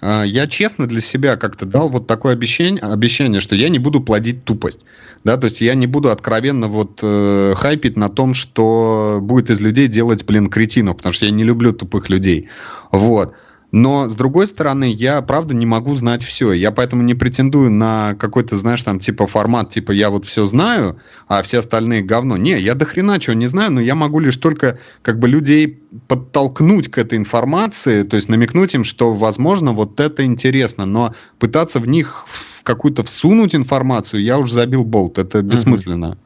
э, 0.00 0.22
я 0.26 0.46
честно 0.46 0.86
для 0.86 1.00
себя 1.00 1.36
как-то 1.36 1.66
дал 1.66 1.88
вот 1.88 2.06
такое 2.06 2.32
обещание, 2.32 2.82
обещание, 2.82 3.40
что 3.40 3.54
я 3.54 3.68
не 3.68 3.78
буду 3.78 4.00
плодить 4.00 4.44
тупость. 4.44 4.84
Да, 5.24 5.36
то 5.36 5.46
есть 5.46 5.60
я 5.60 5.74
не 5.74 5.86
буду 5.86 6.10
откровенно 6.10 6.68
вот 6.68 7.00
э, 7.02 7.54
хайпить 7.56 7.96
на 7.96 8.08
том, 8.08 8.34
что 8.34 9.18
будет 9.20 9.50
из 9.50 9.60
людей 9.60 9.88
делать, 9.88 10.24
блин, 10.24 10.48
кретинов, 10.48 10.96
потому 10.98 11.12
что 11.12 11.24
я 11.24 11.30
не 11.30 11.44
люблю 11.44 11.72
тупых 11.72 12.08
людей. 12.08 12.48
Вот. 12.92 13.34
Но, 13.70 14.08
с 14.08 14.16
другой 14.16 14.46
стороны, 14.46 14.90
я, 14.90 15.20
правда, 15.20 15.54
не 15.54 15.66
могу 15.66 15.94
знать 15.94 16.22
все. 16.22 16.52
Я 16.52 16.70
поэтому 16.70 17.02
не 17.02 17.14
претендую 17.14 17.70
на 17.70 18.14
какой-то, 18.14 18.56
знаешь, 18.56 18.82
там, 18.82 18.98
типа, 18.98 19.26
формат, 19.26 19.70
типа, 19.70 19.92
я 19.92 20.08
вот 20.08 20.24
все 20.24 20.46
знаю, 20.46 20.98
а 21.26 21.42
все 21.42 21.58
остальные 21.58 22.02
говно. 22.02 22.38
Не, 22.38 22.58
я 22.58 22.74
до 22.74 22.86
хрена 22.86 23.20
чего 23.20 23.34
не 23.34 23.46
знаю, 23.46 23.72
но 23.72 23.80
я 23.82 23.94
могу 23.94 24.20
лишь 24.20 24.36
только, 24.38 24.78
как 25.02 25.18
бы, 25.18 25.28
людей 25.28 25.82
подтолкнуть 26.06 26.90
к 26.90 26.96
этой 26.96 27.18
информации, 27.18 28.04
то 28.04 28.16
есть 28.16 28.30
намекнуть 28.30 28.74
им, 28.74 28.84
что, 28.84 29.12
возможно, 29.12 29.72
вот 29.72 30.00
это 30.00 30.24
интересно, 30.24 30.86
но 30.86 31.14
пытаться 31.38 31.78
в 31.78 31.86
них 31.86 32.24
в 32.26 32.62
какую-то 32.62 33.04
всунуть 33.04 33.54
информацию, 33.54 34.22
я 34.22 34.38
уже 34.38 34.54
забил 34.54 34.84
болт, 34.84 35.18
это 35.18 35.42
бессмысленно. 35.42 36.04
Uh-huh. 36.04 36.18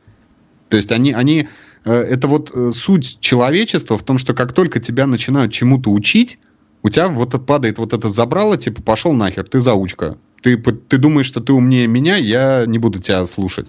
То 0.68 0.76
есть 0.76 0.92
они, 0.92 1.12
они, 1.12 1.48
э, 1.84 1.92
это 1.92 2.28
вот 2.28 2.50
э, 2.54 2.70
суть 2.72 3.18
человечества 3.20 3.98
в 3.98 4.02
том, 4.04 4.18
что 4.18 4.32
как 4.32 4.52
только 4.52 4.80
тебя 4.80 5.06
начинают 5.06 5.52
чему-то 5.52 5.90
учить, 5.90 6.38
у 6.82 6.88
тебя 6.88 7.08
вот 7.08 7.46
падает 7.46 7.78
вот 7.78 7.92
это 7.92 8.08
забрало, 8.08 8.56
типа, 8.56 8.82
пошел 8.82 9.12
нахер, 9.12 9.46
ты 9.48 9.60
заучка. 9.60 10.16
Ты, 10.42 10.56
ты 10.56 10.98
думаешь, 10.98 11.26
что 11.26 11.40
ты 11.40 11.52
умнее 11.52 11.86
меня, 11.86 12.16
я 12.16 12.64
не 12.66 12.78
буду 12.78 12.98
тебя 12.98 13.24
слушать. 13.26 13.68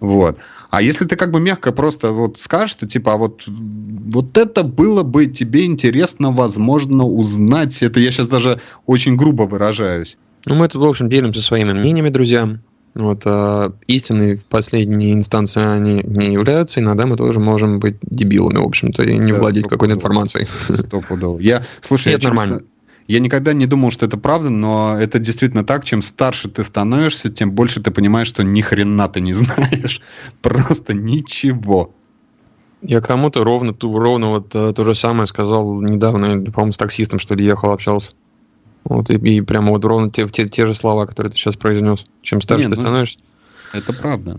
Вот. 0.00 0.38
А 0.70 0.82
если 0.82 1.06
ты 1.06 1.16
как 1.16 1.30
бы 1.30 1.40
мягко 1.40 1.72
просто 1.72 2.12
вот 2.12 2.38
скажешь, 2.38 2.70
что 2.70 2.86
типа, 2.86 3.14
а 3.14 3.16
вот, 3.16 3.44
вот 3.46 4.36
это 4.36 4.62
было 4.62 5.02
бы 5.02 5.26
тебе 5.26 5.64
интересно, 5.64 6.32
возможно, 6.32 7.04
узнать. 7.04 7.82
Это 7.82 8.00
я 8.00 8.10
сейчас 8.10 8.26
даже 8.26 8.60
очень 8.86 9.16
грубо 9.16 9.44
выражаюсь. 9.44 10.16
Ну, 10.44 10.54
мы 10.54 10.68
тут, 10.68 10.82
в 10.82 10.86
общем, 10.86 11.08
делимся 11.08 11.42
своими 11.42 11.72
мнениями, 11.72 12.08
друзья. 12.08 12.58
Вот, 12.96 13.22
а 13.26 13.72
истины 13.86 14.36
в 14.36 14.44
последней 14.44 15.12
инстанции 15.12 15.62
они 15.62 16.02
не 16.02 16.32
являются. 16.32 16.80
Иногда 16.80 17.04
мы 17.04 17.18
тоже 17.18 17.38
можем 17.38 17.78
быть 17.78 17.96
дебилами, 18.00 18.56
в 18.56 18.64
общем-то, 18.64 19.02
и 19.02 19.18
не 19.18 19.32
да, 19.32 19.38
владеть 19.38 19.68
какой-то 19.68 19.94
информацией. 19.94 20.48
Стопудово. 20.70 21.38
Я, 21.38 21.62
слушай, 21.82 22.08
я 22.08 22.14
это 22.14 22.28
нормально. 22.28 22.62
Я 23.06 23.20
никогда 23.20 23.52
не 23.52 23.66
думал, 23.66 23.90
что 23.90 24.06
это 24.06 24.16
правда, 24.16 24.48
но 24.48 24.96
это 24.98 25.18
действительно 25.18 25.62
так. 25.62 25.84
Чем 25.84 26.00
старше 26.00 26.48
ты 26.48 26.64
становишься, 26.64 27.28
тем 27.28 27.52
больше 27.52 27.82
ты 27.82 27.90
понимаешь, 27.90 28.28
что 28.28 28.42
ни 28.42 28.62
хрена 28.62 29.08
ты 29.08 29.20
не 29.20 29.32
знаешь. 29.34 30.00
Просто 30.40 30.94
ничего. 30.94 31.92
Я 32.80 33.02
кому-то 33.02 33.44
ровно, 33.44 33.74
ровно 33.78 34.28
вот 34.28 34.54
э, 34.54 34.72
то 34.74 34.84
же 34.84 34.94
самое 34.94 35.26
сказал 35.26 35.82
недавно, 35.82 36.50
по-моему, 36.50 36.72
с 36.72 36.78
таксистом, 36.78 37.18
что 37.18 37.34
ли, 37.34 37.44
ехал, 37.44 37.72
общался. 37.72 38.12
Вот, 38.88 39.10
и, 39.10 39.16
и 39.16 39.40
прямо 39.40 39.70
вот 39.70 39.84
ровно 39.84 40.10
те, 40.10 40.28
те, 40.28 40.46
те 40.46 40.64
же 40.64 40.74
слова, 40.74 41.06
которые 41.06 41.32
ты 41.32 41.36
сейчас 41.36 41.56
произнес. 41.56 42.04
Чем 42.22 42.40
старше 42.40 42.64
Нет, 42.64 42.74
ты 42.74 42.80
ну, 42.80 42.82
становишься. 42.82 43.18
Это 43.72 43.92
правда. 43.92 44.38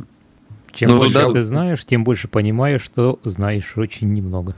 Чем 0.73 0.92
ну, 0.92 1.00
больше 1.00 1.16
да, 1.16 1.31
ты 1.31 1.44
знаешь, 1.44 1.84
тем 1.86 2.04
больше 2.04 2.28
понимаешь, 2.28 2.81
что 2.81 3.20
знаешь 3.23 3.73
очень 3.76 4.14
немного. 4.14 4.56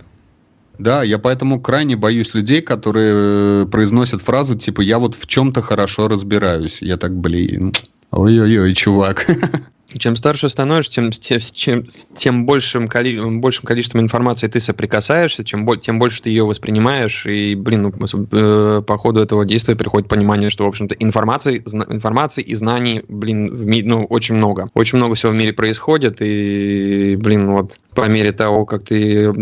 Да, 0.77 1.01
я 1.01 1.17
поэтому 1.17 1.59
крайне 1.59 1.95
боюсь 1.95 2.33
людей, 2.33 2.61
которые 2.61 3.63
э, 3.63 3.65
произносят 3.65 4.21
фразу 4.21 4.55
типа 4.55 4.81
«я 4.81 4.99
вот 4.99 5.15
в 5.15 5.25
чем-то 5.25 5.61
хорошо 5.61 6.07
разбираюсь». 6.07 6.81
Я 6.81 6.97
так, 6.97 7.15
блин, 7.15 7.73
ой-ой-ой, 8.11 8.73
чувак. 8.75 9.27
Чем 9.97 10.15
старше 10.15 10.49
становишься, 10.49 10.93
тем, 10.93 11.11
тем, 11.11 11.39
чем, 11.39 11.85
тем 12.15 12.45
большим, 12.45 12.87
коли, 12.87 13.19
большим 13.39 13.65
количеством 13.65 14.01
информации 14.01 14.47
ты 14.47 14.59
соприкасаешься, 14.59 15.43
чем, 15.43 15.67
тем 15.79 15.97
больше 15.97 16.21
ты 16.21 16.29
ее 16.29 16.45
воспринимаешь, 16.45 17.25
и, 17.25 17.55
блин, 17.55 17.91
ну, 17.99 18.27
э, 18.31 18.83
по 18.85 18.97
ходу 18.99 19.19
этого 19.19 19.45
действия 19.45 19.75
приходит 19.75 20.07
понимание, 20.07 20.51
что, 20.51 20.65
в 20.65 20.67
общем-то, 20.67 20.93
информации, 20.99 21.63
информации 21.89 22.43
и 22.43 22.53
знаний, 22.53 23.01
блин, 23.07 23.49
в 23.49 23.65
ми, 23.65 23.81
ну, 23.81 24.05
очень 24.05 24.35
много. 24.35 24.69
Очень 24.75 24.97
много 24.99 25.15
всего 25.15 25.31
в 25.31 25.35
мире 25.35 25.53
происходит, 25.53 26.17
и, 26.21 27.15
блин, 27.19 27.49
вот 27.51 27.79
по 27.95 28.07
мере 28.07 28.31
того, 28.31 28.65
как 28.65 28.85
ты 28.85 29.33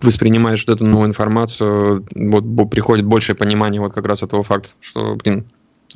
воспринимаешь 0.00 0.64
вот 0.66 0.76
эту 0.76 0.84
новую 0.84 1.08
информацию, 1.08 2.06
вот 2.14 2.70
приходит 2.70 3.06
большее 3.06 3.34
понимание 3.34 3.80
вот 3.80 3.92
как 3.92 4.06
раз 4.06 4.22
этого 4.22 4.44
факта, 4.44 4.70
что, 4.80 5.16
блин, 5.16 5.46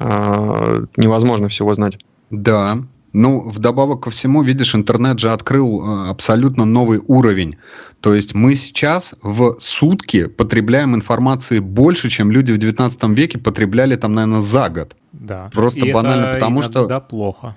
э, 0.01 0.85
невозможно 0.97 1.49
всего 1.49 1.73
знать. 1.75 1.99
Да, 2.31 2.79
ну, 3.17 3.41
вдобавок 3.41 4.03
ко 4.03 4.11
всему, 4.11 4.43
видишь, 4.43 4.75
интернет 4.75 5.19
же 5.19 5.33
открыл 5.33 5.81
э, 5.81 6.11
абсолютно 6.11 6.67
новый 6.67 7.01
уровень. 7.07 7.57
То 8.01 8.15
есть 8.15 8.35
мы 8.35 8.55
сейчас 8.55 9.15
в 9.23 9.57
сутки 9.59 10.27
потребляем 10.27 10.95
информации 10.95 11.61
больше, 11.61 12.11
чем 12.11 12.31
люди 12.31 12.53
в 12.53 12.59
19 12.59 13.05
веке 13.19 13.39
потребляли 13.39 13.97
там, 13.97 14.15
наверное, 14.15 14.43
за 14.43 14.69
год. 14.69 14.97
Да. 15.13 15.49
Просто 15.55 15.81
И 15.81 15.93
банально, 15.95 16.35
потому 16.35 16.61
что... 16.61 16.87
Да, 16.87 17.01
плохо. 17.01 17.57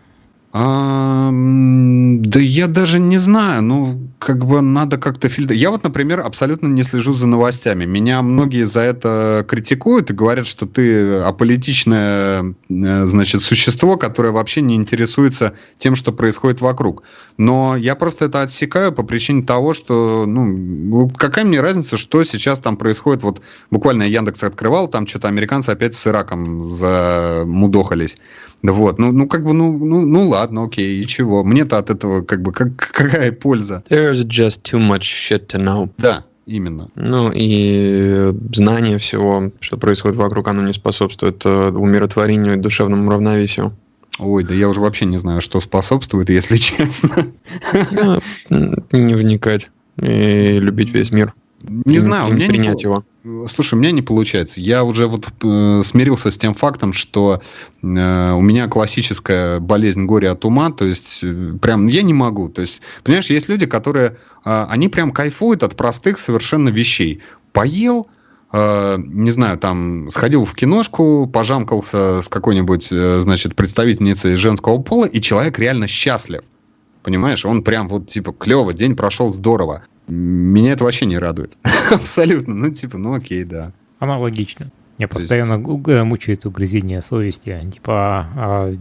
А, 0.51 1.29
да 1.31 2.39
я 2.39 2.67
даже 2.67 2.99
не 2.99 3.17
знаю, 3.17 3.61
ну, 3.61 4.09
как 4.17 4.45
бы 4.45 4.61
надо 4.61 4.97
как-то 4.97 5.29
фильтр. 5.29 5.53
Я 5.53 5.69
вот, 5.69 5.83
например, 5.83 6.21
абсолютно 6.21 6.67
не 6.67 6.81
слежу 6.81 7.13
за 7.13 7.27
новостями. 7.27 7.85
Меня 7.85 8.23
многие 8.23 8.63
за 8.63 8.81
это 8.81 9.45
критикуют 9.47 10.09
и 10.09 10.13
говорят, 10.13 10.47
что 10.47 10.65
ты 10.65 11.19
аполитичное, 11.19 12.55
э, 12.67 13.05
значит, 13.05 13.43
существо, 13.43 13.95
которое 13.95 14.31
вообще 14.31 14.61
не 14.61 14.75
интересуется 14.75 15.53
тем, 15.77 15.95
что 15.95 16.11
происходит 16.11 16.61
вокруг. 16.61 17.03
Но 17.37 17.77
я 17.77 17.95
просто 17.95 18.25
это 18.25 18.41
отсекаю 18.41 18.91
по 18.91 19.03
причине 19.03 19.43
того, 19.43 19.73
что, 19.73 20.25
ну, 20.27 21.09
какая 21.15 21.45
мне 21.45 21.61
разница, 21.61 21.97
что 21.97 22.23
сейчас 22.23 22.57
там 22.57 22.75
происходит. 22.75 23.21
Вот 23.21 23.39
буквально 23.69 24.03
Яндекс 24.03 24.43
открывал, 24.43 24.87
там 24.87 25.05
что-то 25.05 25.27
американцы 25.27 25.69
опять 25.69 25.93
с 25.93 26.07
Ираком 26.07 26.65
замудохались. 26.65 28.17
Вот, 28.61 28.99
ну, 28.99 29.13
ну 29.13 29.25
как 29.27 29.45
бы, 29.45 29.53
ну, 29.53 29.71
ну, 29.77 30.05
ну 30.05 30.27
ладно, 30.27 30.38
окей, 30.43 31.01
и 31.01 31.07
чего? 31.07 31.43
Мне-то 31.43 31.77
от 31.77 31.89
этого 31.89 32.21
как 32.21 32.41
бы 32.41 32.51
как, 32.51 32.75
какая 32.93 33.31
польза? 33.31 33.83
There's 33.89 34.23
just 34.25 34.63
too 34.63 34.79
much 34.79 35.01
shit 35.01 35.47
to 35.47 35.59
know. 35.59 35.89
Да, 35.97 36.25
именно. 36.45 36.89
Ну 36.95 37.31
и 37.33 38.33
знание 38.53 38.97
всего, 38.97 39.51
что 39.59 39.77
происходит 39.77 40.17
вокруг, 40.17 40.47
оно 40.47 40.65
не 40.65 40.73
способствует 40.73 41.45
э, 41.45 41.69
умиротворению 41.69 42.53
и 42.53 42.59
душевному 42.59 43.09
равновесию. 43.11 43.73
Ой, 44.19 44.43
да 44.43 44.53
я 44.53 44.67
уже 44.67 44.81
вообще 44.81 45.05
не 45.05 45.17
знаю, 45.17 45.41
что 45.41 45.59
способствует, 45.59 46.29
если 46.29 46.57
честно. 46.57 47.27
Ну, 48.49 48.75
не 48.91 49.15
вникать 49.15 49.69
и 50.01 50.59
любить 50.59 50.93
весь 50.93 51.11
мир. 51.11 51.33
Не 51.61 51.97
знаю, 51.97 52.29
у 52.29 52.33
меня 52.33 52.47
принять 52.47 52.77
не... 52.77 52.83
его. 52.83 53.03
Слушай, 53.47 53.75
у 53.75 53.77
меня 53.77 53.91
не 53.91 54.01
получается. 54.01 54.61
Я 54.61 54.83
уже 54.83 55.07
вот 55.07 55.27
э, 55.43 55.81
смирился 55.83 56.31
с 56.31 56.37
тем 56.37 56.53
фактом, 56.53 56.93
что 56.93 57.41
э, 57.81 58.31
у 58.31 58.41
меня 58.41 58.67
классическая 58.67 59.59
болезнь 59.59 60.05
горя 60.05 60.31
от 60.31 60.45
ума, 60.45 60.71
то 60.71 60.85
есть 60.85 61.19
э, 61.23 61.53
прям 61.61 61.87
я 61.87 62.01
не 62.01 62.13
могу. 62.13 62.47
То 62.47 62.61
есть, 62.61 62.81
понимаешь, 63.03 63.29
есть 63.29 63.49
люди, 63.49 63.65
которые, 63.65 64.17
э, 64.45 64.65
они 64.69 64.87
прям 64.87 65.11
кайфуют 65.11 65.63
от 65.63 65.75
простых 65.75 66.17
совершенно 66.17 66.69
вещей. 66.69 67.21
Поел, 67.51 68.07
э, 68.53 68.97
не 68.97 69.31
знаю, 69.31 69.57
там, 69.57 70.09
сходил 70.11 70.45
в 70.45 70.55
киношку, 70.55 71.29
пожамкался 71.31 72.21
с 72.21 72.29
какой-нибудь, 72.29 72.87
э, 72.91 73.19
значит, 73.19 73.55
представительницей 73.55 74.35
женского 74.37 74.77
пола, 74.77 75.05
и 75.05 75.19
человек 75.19 75.59
реально 75.59 75.87
счастлив. 75.87 76.41
Понимаешь, 77.03 77.45
он 77.45 77.63
прям 77.63 77.89
вот 77.89 78.07
типа 78.07 78.31
клево, 78.31 78.73
день 78.73 78.95
прошел 78.95 79.29
здорово. 79.29 79.83
Меня 80.09 80.73
это 80.73 80.83
вообще 80.83 81.05
не 81.05 81.17
радует. 81.17 81.57
Абсолютно. 81.91 82.55
Ну, 82.55 82.69
типа, 82.69 82.97
ну 82.97 83.13
окей, 83.13 83.43
да. 83.43 83.71
Аналогично. 83.99 84.71
Меня 84.97 85.07
То 85.07 85.15
постоянно 85.15 85.53
есть... 85.53 85.87
Э, 85.87 86.03
мучает 86.03 86.45
угрызение 86.45 87.01
совести. 87.01 87.69
Типа, 87.71 88.27
а, 88.35 88.75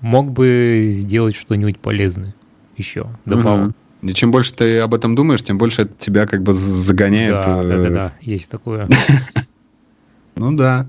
мог 0.00 0.32
бы 0.32 0.88
сделать 0.92 1.36
что-нибудь 1.36 1.78
полезное 1.78 2.34
еще 2.76 3.06
добавок. 3.24 3.68
Угу. 3.68 3.74
И 4.10 4.14
чем 4.14 4.30
больше 4.30 4.54
ты 4.54 4.78
об 4.80 4.94
этом 4.94 5.14
думаешь, 5.14 5.42
тем 5.42 5.58
больше 5.58 5.82
это 5.82 5.94
тебя 5.96 6.26
как 6.26 6.42
бы 6.42 6.52
загоняет. 6.54 7.32
Да, 7.32 7.62
да, 7.62 7.82
да, 7.82 7.90
да, 7.90 8.12
есть 8.20 8.50
такое. 8.50 8.88
Ну 10.34 10.56
да. 10.56 10.86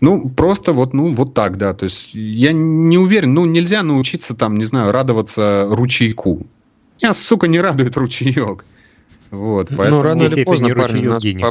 Ну, 0.00 0.28
просто 0.28 0.72
вот, 0.72 0.94
ну, 0.94 1.12
вот 1.14 1.34
так, 1.34 1.58
да. 1.58 1.74
То 1.74 1.84
есть 1.84 2.14
я 2.14 2.52
не 2.52 2.96
уверен, 2.96 3.34
ну, 3.34 3.44
нельзя 3.44 3.82
научиться 3.82 4.36
там, 4.36 4.56
не 4.56 4.64
знаю, 4.64 4.92
радоваться 4.92 5.66
ручейку. 5.68 6.46
Я, 7.00 7.12
сука, 7.12 7.48
не 7.48 7.60
радует 7.60 7.96
ручеек. 7.96 8.64
Вот, 9.34 9.70
ну, 9.70 9.76
поэтому... 9.76 9.98
Ну, 9.98 10.02
рано 10.02 10.22
Если 10.22 10.40
или 10.40 10.44
поздно, 10.44 10.74
парни, 10.74 11.06
нас, 11.06 11.22
денег. 11.22 11.42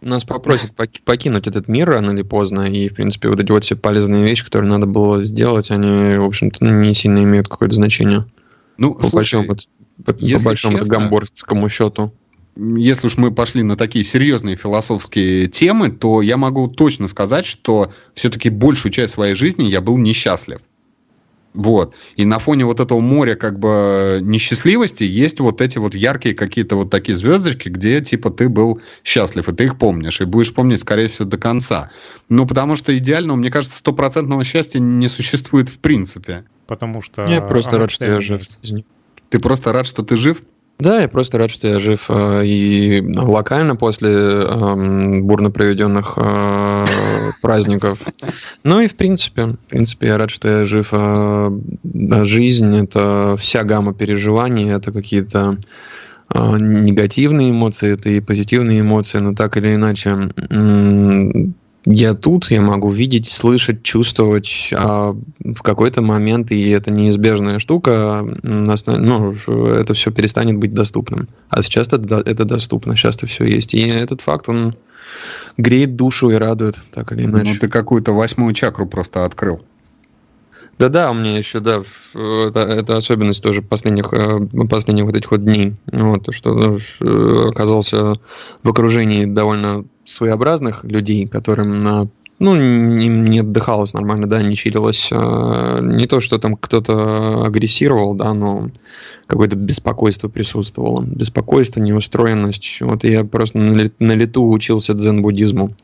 По... 0.00 0.06
нас 0.06 0.24
попросят 0.24 0.72
покинуть 1.04 1.46
этот 1.46 1.68
мир 1.68 1.88
рано 1.88 2.10
или 2.10 2.22
поздно, 2.22 2.62
и, 2.62 2.88
в 2.88 2.94
принципе, 2.94 3.28
вот 3.28 3.40
эти 3.40 3.50
вот 3.50 3.64
все 3.64 3.76
полезные 3.76 4.22
вещи, 4.22 4.44
которые 4.44 4.70
надо 4.70 4.86
было 4.86 5.24
сделать, 5.24 5.70
они, 5.70 6.16
в 6.18 6.24
общем-то, 6.24 6.64
ну, 6.64 6.82
не 6.82 6.94
сильно 6.94 7.22
имеют 7.22 7.48
какое-то 7.48 7.74
значение. 7.74 8.26
Ну, 8.76 8.94
по 8.94 9.08
слушай, 9.08 9.14
большому, 9.14 9.56
по, 10.04 10.12
по 10.12 10.44
большому 10.44 10.78
честно, 10.78 10.94
гамбургскому 10.94 11.68
счету. 11.68 12.12
Если 12.56 13.06
уж 13.06 13.16
мы 13.16 13.30
пошли 13.30 13.62
на 13.62 13.76
такие 13.76 14.04
серьезные 14.04 14.56
философские 14.56 15.46
темы, 15.46 15.90
то 15.90 16.22
я 16.22 16.36
могу 16.36 16.66
точно 16.68 17.06
сказать, 17.06 17.46
что 17.46 17.92
все-таки 18.14 18.50
большую 18.50 18.90
часть 18.90 19.14
своей 19.14 19.34
жизни 19.36 19.64
я 19.64 19.80
был 19.80 19.96
несчастлив. 19.96 20.60
Вот. 21.54 21.94
И 22.16 22.24
на 22.24 22.38
фоне 22.38 22.64
вот 22.64 22.78
этого 22.80 23.00
моря 23.00 23.34
как 23.34 23.58
бы 23.58 24.20
несчастливости 24.22 25.04
есть 25.04 25.40
вот 25.40 25.60
эти 25.60 25.78
вот 25.78 25.94
яркие 25.94 26.34
какие-то 26.34 26.76
вот 26.76 26.90
такие 26.90 27.16
звездочки, 27.16 27.68
где 27.68 28.00
типа 28.00 28.30
ты 28.30 28.48
был 28.48 28.80
счастлив, 29.02 29.48
и 29.48 29.52
ты 29.54 29.64
их 29.64 29.78
помнишь, 29.78 30.20
и 30.20 30.24
будешь 30.24 30.54
помнить, 30.54 30.80
скорее 30.80 31.08
всего, 31.08 31.24
до 31.24 31.38
конца. 31.38 31.90
Ну, 32.28 32.46
потому 32.46 32.76
что 32.76 32.96
идеального, 32.96 33.36
мне 33.36 33.50
кажется, 33.50 33.78
стопроцентного 33.78 34.44
счастья 34.44 34.78
не 34.78 35.08
существует 35.08 35.68
в 35.68 35.78
принципе. 35.78 36.44
Потому 36.66 37.00
что... 37.00 37.26
Я 37.26 37.40
просто 37.40 37.78
рад, 37.78 37.90
что 37.90 38.06
я 38.06 38.20
жив. 38.20 38.42
Ты 39.30 39.38
просто 39.40 39.72
рад, 39.72 39.86
что 39.86 40.02
ты 40.02 40.16
жив? 40.16 40.42
Да, 40.78 41.00
я 41.00 41.08
просто 41.08 41.38
рад, 41.38 41.50
что 41.50 41.66
я 41.66 41.80
жив 41.80 42.06
э, 42.08 42.46
и 42.46 43.02
локально 43.16 43.74
после 43.74 44.10
э, 44.10 45.20
бурно 45.22 45.50
проведенных 45.50 46.14
э, 46.16 46.84
праздников. 47.42 47.98
Ну 48.62 48.80
и 48.80 48.86
в 48.86 48.94
принципе, 48.94 49.46
в 49.46 49.68
принципе, 49.68 50.06
я 50.06 50.18
рад, 50.18 50.30
что 50.30 50.48
я 50.48 50.64
жив. 50.64 50.90
Э, 50.92 51.50
жизнь 52.22 52.76
это 52.76 53.34
вся 53.38 53.64
гамма 53.64 53.92
переживаний, 53.92 54.70
это 54.72 54.92
какие-то 54.92 55.58
негативные 56.34 57.50
эмоции, 57.50 57.94
это 57.94 58.10
и 58.10 58.20
позитивные 58.20 58.80
эмоции, 58.80 59.18
но 59.18 59.34
так 59.34 59.56
или 59.56 59.74
иначе 59.74 60.30
я 61.84 62.14
тут, 62.14 62.50
я 62.50 62.60
могу 62.60 62.90
видеть, 62.90 63.26
слышать, 63.28 63.82
чувствовать, 63.82 64.70
а 64.76 65.14
в 65.40 65.62
какой-то 65.62 66.02
момент, 66.02 66.50
и 66.50 66.68
это 66.70 66.90
неизбежная 66.90 67.58
штука, 67.58 68.26
ну, 68.42 69.34
это 69.68 69.94
все 69.94 70.10
перестанет 70.10 70.56
быть 70.58 70.74
доступным. 70.74 71.28
А 71.48 71.62
сейчас 71.62 71.88
это, 71.88 72.22
это 72.24 72.44
доступно, 72.44 72.96
сейчас 72.96 73.16
это 73.16 73.26
все 73.26 73.44
есть. 73.44 73.74
И 73.74 73.80
этот 73.80 74.20
факт, 74.20 74.48
он 74.48 74.76
греет 75.56 75.96
душу 75.96 76.30
и 76.30 76.34
радует, 76.34 76.76
так 76.92 77.12
или 77.12 77.24
иначе. 77.24 77.52
Ну, 77.54 77.58
ты 77.58 77.68
какую-то 77.68 78.12
восьмую 78.12 78.54
чакру 78.54 78.86
просто 78.86 79.24
открыл. 79.24 79.62
Да-да, 80.78 81.10
у 81.10 81.14
меня 81.14 81.36
еще, 81.36 81.58
да, 81.60 81.82
это, 82.14 82.60
это 82.60 82.96
особенность 82.96 83.42
тоже 83.42 83.62
последних, 83.62 84.12
э, 84.12 84.38
последних 84.70 85.04
вот 85.04 85.16
этих 85.16 85.30
вот 85.30 85.44
дней. 85.44 85.74
Вот, 85.90 86.32
что 86.32 86.78
э, 87.00 87.48
оказался 87.48 88.14
в 88.62 88.68
окружении 88.68 89.24
довольно 89.24 89.84
своеобразных 90.04 90.84
людей, 90.84 91.26
которым 91.26 92.10
ну, 92.40 92.54
не, 92.54 93.08
не 93.08 93.40
отдыхалось 93.40 93.94
нормально, 93.94 94.28
да, 94.28 94.40
не 94.42 94.54
чилилось. 94.54 95.08
Э, 95.10 95.80
не 95.82 96.06
то, 96.06 96.20
что 96.20 96.38
там 96.38 96.56
кто-то 96.56 97.42
агрессировал, 97.44 98.14
да, 98.14 98.32
но 98.32 98.70
какое-то 99.26 99.56
беспокойство 99.56 100.28
присутствовало. 100.28 101.02
Беспокойство, 101.02 101.80
неустроенность. 101.80 102.78
Вот 102.80 103.02
я 103.04 103.24
просто 103.24 103.58
на 103.58 104.12
лету 104.12 104.48
учился 104.48 104.94
дзен-буддизму. 104.94 105.74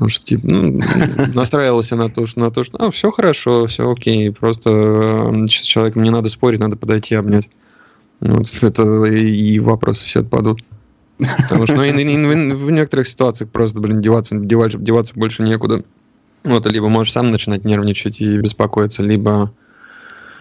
Потому 0.00 0.12
что, 0.12 0.24
типа, 0.24 0.46
ну, 0.46 0.80
настраивался 1.34 1.94
на 1.94 2.08
то, 2.08 2.24
что, 2.24 2.40
на 2.40 2.50
то, 2.50 2.64
что 2.64 2.78
а, 2.78 2.90
все 2.90 3.10
хорошо, 3.10 3.66
все 3.66 3.92
окей, 3.92 4.32
просто 4.32 4.70
э, 4.70 5.46
с 5.46 5.50
человеком 5.50 6.02
не 6.02 6.08
надо 6.08 6.30
спорить, 6.30 6.58
надо 6.58 6.76
подойти 6.76 7.14
обнять. 7.14 7.50
Вот, 8.20 8.46
это 8.62 9.04
и 9.04 9.58
вопросы 9.58 10.06
все 10.06 10.20
отпадут. 10.20 10.62
Потому 11.18 11.66
что 11.66 11.74
ну, 11.74 11.82
и, 11.82 11.90
и, 11.90 12.14
и, 12.14 12.52
в 12.54 12.70
некоторых 12.70 13.08
ситуациях 13.08 13.50
просто, 13.50 13.78
блин, 13.78 14.00
деваться, 14.00 14.36
деваться, 14.36 14.78
деваться 14.78 15.12
больше 15.16 15.42
некуда. 15.42 15.84
Вот, 16.44 16.64
либо 16.64 16.88
можешь 16.88 17.12
сам 17.12 17.30
начинать 17.30 17.66
нервничать 17.66 18.22
и 18.22 18.38
беспокоиться, 18.38 19.02
либо 19.02 19.52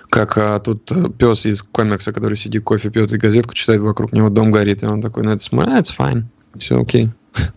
как 0.09 0.37
а, 0.37 0.59
тут 0.59 0.89
э, 0.89 1.09
пес 1.09 1.45
из 1.45 1.63
комикса, 1.63 2.13
который 2.13 2.37
сидит, 2.37 2.63
кофе 2.63 2.91
пьет 2.91 3.11
и 3.11 3.17
газетку 3.17 3.55
читает, 3.55 3.81
вокруг 3.81 4.13
него 4.13 4.29
дом 4.29 4.51
горит, 4.51 4.83
и 4.83 4.85
он 4.85 5.01
такой 5.01 5.23
на 5.23 5.31
это 5.31 5.43
смотрит, 5.43 5.73
а, 5.73 5.79
it's 5.81 5.93
fine, 5.93 6.23
все 6.57 6.81
окей. 6.81 7.09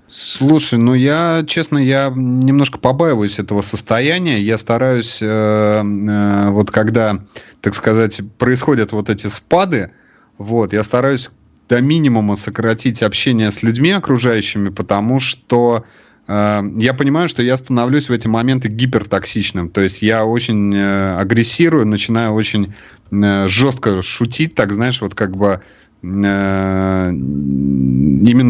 Слушай, 0.06 0.78
ну 0.78 0.94
я, 0.94 1.44
честно, 1.46 1.78
я 1.78 2.12
немножко 2.14 2.78
побаиваюсь 2.78 3.38
этого 3.38 3.62
состояния. 3.62 4.40
Я 4.40 4.58
стараюсь, 4.58 5.20
э, 5.22 5.26
э, 5.26 6.50
вот 6.50 6.70
когда, 6.70 7.24
так 7.60 7.74
сказать, 7.74 8.20
происходят 8.38 8.92
вот 8.92 9.08
эти 9.08 9.28
спады, 9.28 9.92
вот, 10.38 10.72
я 10.72 10.82
стараюсь 10.82 11.30
до 11.68 11.80
минимума 11.80 12.36
сократить 12.36 13.02
общение 13.02 13.50
с 13.50 13.62
людьми 13.62 13.90
окружающими, 13.92 14.68
потому 14.68 15.20
что 15.20 15.86
э, 16.28 16.62
я 16.76 16.92
понимаю, 16.92 17.30
что 17.30 17.42
я 17.42 17.56
становлюсь 17.56 18.10
в 18.10 18.12
эти 18.12 18.28
моменты 18.28 18.68
гипертоксичным. 18.68 19.70
То 19.70 19.80
есть 19.80 20.02
я 20.02 20.26
очень 20.26 20.74
э, 20.74 21.16
агрессирую, 21.16 21.86
начинаю 21.86 22.32
очень 22.32 22.74
э, 23.10 23.48
жестко 23.48 24.02
шутить, 24.02 24.54
так 24.54 24.72
знаешь, 24.72 25.00
вот 25.00 25.14
как 25.14 25.34
бы 25.34 25.62
именно 26.02 27.12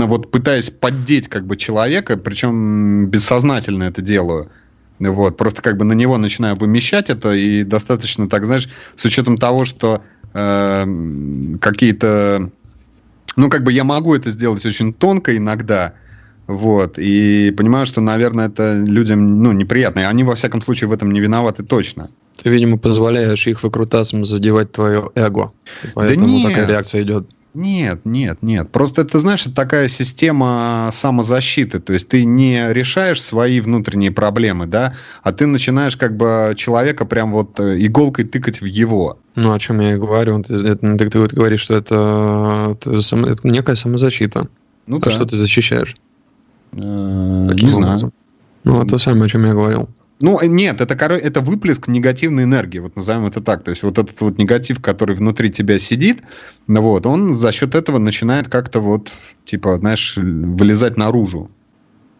вот 0.06 0.30
пытаясь 0.30 0.70
поддеть 0.70 1.28
как 1.28 1.46
бы 1.46 1.56
человека, 1.56 2.16
причем 2.16 3.08
бессознательно 3.08 3.84
это 3.84 4.00
делаю. 4.00 4.50
Вот, 4.98 5.36
просто 5.36 5.62
как 5.62 5.76
бы 5.76 5.84
на 5.84 5.92
него 5.92 6.16
начинаю 6.16 6.56
вымещать 6.56 7.10
это, 7.10 7.32
и 7.32 7.64
достаточно, 7.64 8.28
так 8.28 8.46
знаешь, 8.46 8.68
с 8.96 9.04
учетом 9.04 9.36
того, 9.36 9.64
что 9.64 10.02
э, 10.32 11.56
какие-то... 11.60 12.50
Ну, 13.36 13.50
как 13.50 13.64
бы 13.64 13.72
я 13.72 13.84
могу 13.84 14.14
это 14.14 14.30
сделать 14.30 14.64
очень 14.64 14.92
тонко 14.92 15.36
иногда, 15.36 15.94
вот, 16.46 16.98
и 16.98 17.52
понимаю, 17.56 17.86
что, 17.86 18.00
наверное, 18.00 18.48
это 18.48 18.74
людям, 18.74 19.42
ну, 19.42 19.52
неприятно, 19.52 20.00
и 20.00 20.04
они, 20.04 20.22
во 20.22 20.36
всяком 20.36 20.62
случае, 20.62 20.88
в 20.88 20.92
этом 20.92 21.10
не 21.10 21.20
виноваты 21.20 21.64
точно. 21.64 22.10
Ты, 22.40 22.50
видимо, 22.50 22.78
позволяешь 22.78 23.46
их 23.46 23.62
выкрутасам 23.62 24.24
задевать 24.24 24.72
твое 24.72 25.10
эго, 25.14 25.52
поэтому 25.94 26.26
да 26.26 26.32
нет. 26.32 26.48
такая 26.48 26.68
реакция 26.68 27.02
идет. 27.02 27.26
Нет, 27.54 28.06
нет, 28.06 28.38
нет. 28.40 28.70
Просто 28.70 29.04
ты 29.04 29.18
знаешь, 29.18 29.44
это 29.44 29.54
такая 29.54 29.88
система 29.88 30.88
самозащиты. 30.90 31.80
То 31.80 31.92
есть 31.92 32.08
ты 32.08 32.24
не 32.24 32.72
решаешь 32.72 33.20
свои 33.20 33.60
внутренние 33.60 34.10
проблемы, 34.10 34.66
да, 34.66 34.94
а 35.22 35.32
ты 35.32 35.46
начинаешь 35.46 35.96
как 35.96 36.16
бы 36.16 36.54
человека 36.56 37.04
прям 37.04 37.32
вот 37.32 37.60
э, 37.60 37.76
иголкой 37.84 38.24
тыкать 38.24 38.62
в 38.62 38.64
его. 38.64 39.18
Ну, 39.34 39.52
о 39.52 39.58
чем 39.58 39.80
я 39.80 39.94
и 39.94 39.98
говорю. 39.98 40.42
Ты, 40.42 40.54
это, 40.54 40.96
ты, 40.96 41.10
ты 41.10 41.18
вот 41.18 41.34
говоришь, 41.34 41.60
что 41.60 41.76
это, 41.76 42.76
это, 42.80 42.90
это 42.90 43.48
некая 43.48 43.74
самозащита. 43.74 44.48
Ну, 44.86 44.96
а 44.96 45.00
да. 45.00 45.10
что 45.10 45.26
ты 45.26 45.36
защищаешь? 45.36 45.94
Э, 46.72 46.76
не 46.78 47.70
знаю. 47.70 48.12
Ну, 48.64 48.86
то 48.86 48.98
самое, 48.98 49.26
о 49.26 49.28
чем 49.28 49.44
я 49.44 49.52
говорил. 49.52 49.90
Ну, 50.22 50.40
э, 50.40 50.46
нет, 50.46 50.80
это, 50.80 50.94
это 50.94 51.40
выплеск 51.40 51.88
негативной 51.88 52.44
энергии, 52.44 52.78
вот 52.78 52.96
назовем 52.96 53.26
это 53.26 53.42
так. 53.42 53.64
То 53.64 53.70
есть 53.70 53.82
вот 53.82 53.98
этот 53.98 54.20
вот 54.20 54.38
негатив, 54.38 54.80
который 54.80 55.16
внутри 55.16 55.50
тебя 55.50 55.78
сидит, 55.78 56.22
ну 56.68 56.80
вот, 56.80 57.06
он 57.06 57.34
за 57.34 57.52
счет 57.52 57.74
этого 57.74 57.98
начинает 57.98 58.48
как-то 58.48 58.80
вот, 58.80 59.12
типа, 59.44 59.78
знаешь, 59.78 60.16
вылезать 60.16 60.96
наружу. 60.96 61.50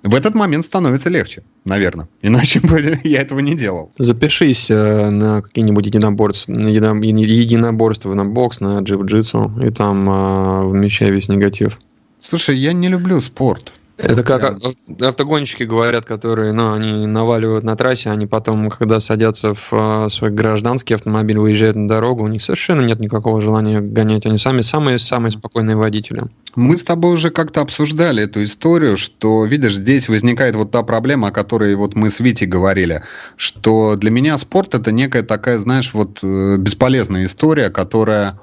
В 0.02 0.16
этот 0.16 0.34
момент 0.34 0.66
становится 0.66 1.10
легче, 1.10 1.44
наверное. 1.64 2.08
Иначе 2.22 2.58
бы 2.60 2.98
я 3.04 3.20
этого 3.20 3.38
не 3.38 3.54
делал. 3.54 3.92
Запишись 3.98 4.68
э, 4.68 5.10
на 5.10 5.40
какие-нибудь 5.40 5.86
единоборства, 5.86 6.52
единоборства 6.52 8.14
на 8.14 8.24
бокс, 8.24 8.58
на 8.58 8.80
джиу-джитсу, 8.80 9.64
и 9.64 9.70
там 9.70 10.10
э, 10.10 10.68
вмещай 10.68 11.12
весь 11.12 11.28
негатив. 11.28 11.78
Слушай, 12.18 12.56
я 12.56 12.72
не 12.72 12.88
люблю 12.88 13.20
спорт. 13.20 13.72
Это 13.98 14.22
как 14.22 14.58
автогонщики 15.00 15.64
говорят, 15.64 16.04
которые, 16.04 16.52
ну, 16.52 16.72
они 16.72 17.06
наваливают 17.06 17.64
на 17.64 17.76
трассе, 17.76 18.10
они 18.10 18.26
потом, 18.26 18.70
когда 18.70 19.00
садятся 19.00 19.54
в 19.54 19.68
э, 19.72 20.08
свой 20.10 20.30
гражданский 20.30 20.94
автомобиль, 20.94 21.38
выезжают 21.38 21.76
на 21.76 21.88
дорогу, 21.88 22.24
у 22.24 22.28
них 22.28 22.42
совершенно 22.42 22.80
нет 22.80 23.00
никакого 23.00 23.40
желания 23.40 23.80
гонять. 23.80 24.26
Они 24.26 24.38
сами 24.38 24.62
самые-самые 24.62 25.32
спокойные 25.32 25.76
водители. 25.76 26.22
Мы 26.54 26.76
с 26.76 26.84
тобой 26.84 27.14
уже 27.14 27.30
как-то 27.30 27.60
обсуждали 27.60 28.24
эту 28.24 28.42
историю, 28.42 28.96
что, 28.96 29.44
видишь, 29.44 29.76
здесь 29.76 30.08
возникает 30.08 30.56
вот 30.56 30.70
та 30.70 30.82
проблема, 30.82 31.28
о 31.28 31.32
которой 31.32 31.74
вот 31.74 31.94
мы 31.94 32.10
с 32.10 32.20
Витей 32.20 32.46
говорили, 32.46 33.02
что 33.36 33.96
для 33.96 34.10
меня 34.10 34.36
спорт 34.38 34.74
это 34.74 34.90
некая 34.90 35.22
такая, 35.22 35.58
знаешь, 35.58 35.92
вот 35.92 36.18
э, 36.22 36.56
бесполезная 36.58 37.26
история, 37.26 37.70
которая 37.70 38.38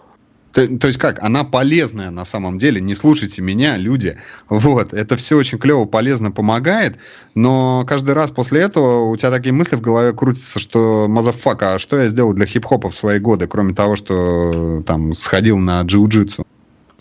то, 0.51 0.67
то 0.79 0.87
есть 0.87 0.99
как, 0.99 1.21
она 1.21 1.43
полезная 1.43 2.09
на 2.09 2.25
самом 2.25 2.57
деле, 2.57 2.81
не 2.81 2.95
слушайте 2.95 3.41
меня, 3.41 3.77
люди. 3.77 4.17
Вот, 4.49 4.93
это 4.93 5.15
все 5.17 5.37
очень 5.37 5.59
клево, 5.59 5.85
полезно, 5.85 6.31
помогает, 6.31 6.97
но 7.35 7.85
каждый 7.87 8.11
раз 8.15 8.31
после 8.31 8.61
этого 8.61 9.09
у 9.09 9.15
тебя 9.15 9.31
такие 9.31 9.53
мысли 9.53 9.75
в 9.75 9.81
голове 9.81 10.13
крутятся, 10.13 10.59
что 10.59 11.07
мазафака, 11.07 11.75
а 11.75 11.79
что 11.79 11.99
я 11.99 12.07
сделал 12.07 12.33
для 12.33 12.45
хип-хопа 12.45 12.89
в 12.89 12.95
свои 12.95 13.19
годы, 13.19 13.47
кроме 13.47 13.73
того, 13.73 13.95
что 13.95 14.81
там 14.85 15.13
сходил 15.13 15.57
на 15.57 15.81
джиу-джитсу? 15.81 16.45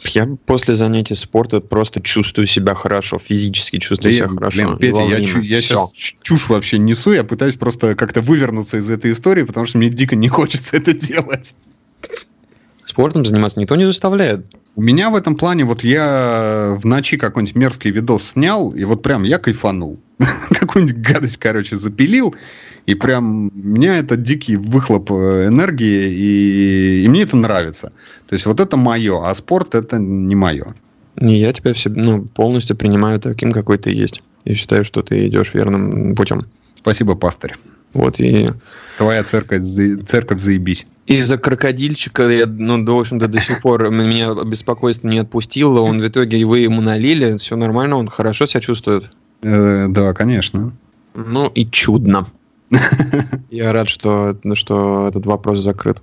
Я 0.04 0.28
после 0.46 0.74
занятий 0.76 1.14
спорта 1.14 1.60
просто 1.60 2.00
чувствую 2.00 2.46
себя 2.46 2.74
хорошо, 2.74 3.18
физически 3.18 3.78
чувствую 3.78 4.12
да 4.12 4.16
себя 4.16 4.26
я, 4.26 4.30
хорошо. 4.30 4.76
Блин, 4.76 4.78
Петя, 4.78 5.02
я, 5.02 5.24
чу, 5.26 5.40
я 5.40 5.60
сейчас 5.60 5.88
чушь 6.22 6.48
вообще 6.48 6.78
несу, 6.78 7.12
я 7.12 7.24
пытаюсь 7.24 7.56
просто 7.56 7.94
как-то 7.96 8.20
вывернуться 8.20 8.76
из 8.76 8.88
этой 8.90 9.10
истории, 9.10 9.42
потому 9.42 9.66
что 9.66 9.78
мне 9.78 9.88
дико 9.88 10.14
не 10.14 10.28
хочется 10.28 10.76
это 10.76 10.92
делать. 10.92 11.54
Спортом 12.98 13.24
заниматься 13.24 13.60
никто 13.60 13.76
не 13.76 13.84
заставляет. 13.84 14.44
У 14.74 14.82
меня 14.82 15.10
в 15.10 15.14
этом 15.14 15.36
плане, 15.36 15.64
вот 15.64 15.84
я 15.84 16.76
в 16.82 16.84
ночи 16.84 17.16
какой-нибудь 17.16 17.54
мерзкий 17.54 17.92
видос 17.92 18.30
снял, 18.30 18.70
и 18.70 18.82
вот 18.82 19.04
прям 19.04 19.22
я 19.22 19.38
кайфанул. 19.38 20.00
Какую-нибудь 20.50 20.96
гадость, 20.96 21.36
короче, 21.36 21.76
запилил, 21.76 22.34
и 22.86 22.96
прям 22.96 23.52
меня 23.54 23.98
это 23.98 24.16
дикий 24.16 24.56
выхлоп 24.56 25.12
э, 25.12 25.46
энергии, 25.46 26.12
и, 26.12 27.04
и 27.04 27.08
мне 27.08 27.22
это 27.22 27.36
нравится. 27.36 27.92
То 28.26 28.34
есть 28.34 28.46
вот 28.46 28.58
это 28.58 28.76
мое, 28.76 29.30
а 29.30 29.32
спорт 29.36 29.76
это 29.76 29.98
не 29.98 30.34
мое. 30.34 30.74
Не, 31.14 31.38
я 31.38 31.52
тебя 31.52 31.74
все, 31.74 31.90
ну, 31.90 32.24
полностью 32.24 32.76
принимаю 32.76 33.20
таким, 33.20 33.52
какой 33.52 33.78
ты 33.78 33.90
есть. 33.90 34.22
Я 34.44 34.56
считаю, 34.56 34.84
что 34.84 35.02
ты 35.02 35.28
идешь 35.28 35.54
верным 35.54 36.16
путем. 36.16 36.46
Спасибо, 36.74 37.14
пастырь. 37.14 37.54
Вот 37.92 38.20
и... 38.20 38.50
Твоя 38.98 39.22
церковь, 39.22 39.64
церковь 40.08 40.40
заебись. 40.40 40.86
Из-за 41.06 41.38
крокодильчика, 41.38 42.28
я, 42.28 42.46
ну, 42.46 42.84
в 42.84 43.00
общем-то, 43.00 43.28
до 43.28 43.40
сих 43.40 43.62
пор 43.62 43.90
меня 43.90 44.34
беспокойство 44.44 45.08
не 45.08 45.18
отпустило. 45.18 45.80
Он 45.80 46.00
в 46.00 46.06
итоге, 46.06 46.44
вы 46.44 46.60
ему 46.60 46.80
налили, 46.80 47.36
все 47.38 47.56
нормально, 47.56 47.96
он 47.96 48.08
хорошо 48.08 48.46
себя 48.46 48.60
чувствует. 48.60 49.10
Э, 49.42 49.86
да, 49.88 50.12
конечно. 50.12 50.72
Ну 51.14 51.46
и 51.54 51.64
чудно. 51.64 52.26
Я 53.50 53.72
рад, 53.72 53.88
что, 53.88 54.36
что 54.54 55.08
этот 55.08 55.24
вопрос 55.26 55.60
закрыт. 55.60 56.02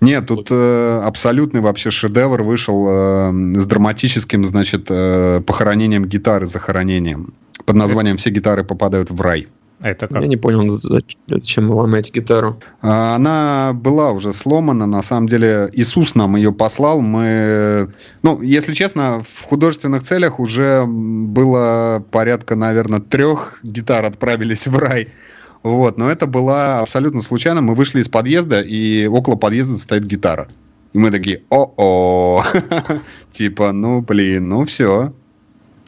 Нет, 0.00 0.26
тут 0.26 0.48
э, 0.50 1.00
абсолютный 1.04 1.60
вообще 1.60 1.90
шедевр 1.90 2.42
вышел 2.42 2.86
э, 2.88 3.32
с 3.56 3.66
драматическим, 3.66 4.44
значит, 4.44 4.86
э, 4.88 5.42
похоронением 5.46 6.06
гитары, 6.06 6.46
захоронением. 6.46 7.34
Под 7.64 7.76
названием 7.76 8.16
«Все 8.16 8.30
гитары 8.30 8.64
попадают 8.64 9.10
в 9.10 9.20
рай». 9.20 9.48
Это 9.82 10.08
как? 10.08 10.22
Я 10.22 10.28
не 10.28 10.36
понял, 10.36 10.78
зачем 11.26 11.68
вы 11.68 11.74
ломаете 11.76 12.12
гитару. 12.12 12.60
А, 12.82 13.16
она 13.16 13.72
была 13.72 14.12
уже 14.12 14.34
сломана. 14.34 14.86
На 14.86 15.02
самом 15.02 15.26
деле 15.26 15.70
Иисус 15.72 16.14
нам 16.14 16.36
ее 16.36 16.52
послал. 16.52 17.00
Мы, 17.00 17.92
ну, 18.22 18.42
если 18.42 18.74
честно, 18.74 19.24
в 19.32 19.44
художественных 19.44 20.02
целях 20.02 20.38
уже 20.38 20.84
было 20.86 22.04
порядка, 22.10 22.56
наверное, 22.56 23.00
трех 23.00 23.60
гитар 23.62 24.04
отправились 24.04 24.66
в 24.66 24.76
рай. 24.78 25.08
Вот, 25.62 25.98
но 25.98 26.10
это 26.10 26.26
было 26.26 26.80
абсолютно 26.80 27.22
случайно. 27.22 27.62
Мы 27.62 27.74
вышли 27.74 28.00
из 28.00 28.08
подъезда, 28.08 28.60
и 28.60 29.06
около 29.06 29.36
подъезда 29.36 29.78
стоит 29.78 30.04
гитара. 30.04 30.48
И 30.92 30.98
мы 30.98 31.10
такие, 31.10 31.42
о-о, 31.50 32.42
типа, 33.32 33.72
ну, 33.72 34.00
блин, 34.00 34.48
ну 34.48 34.64
все. 34.64 35.12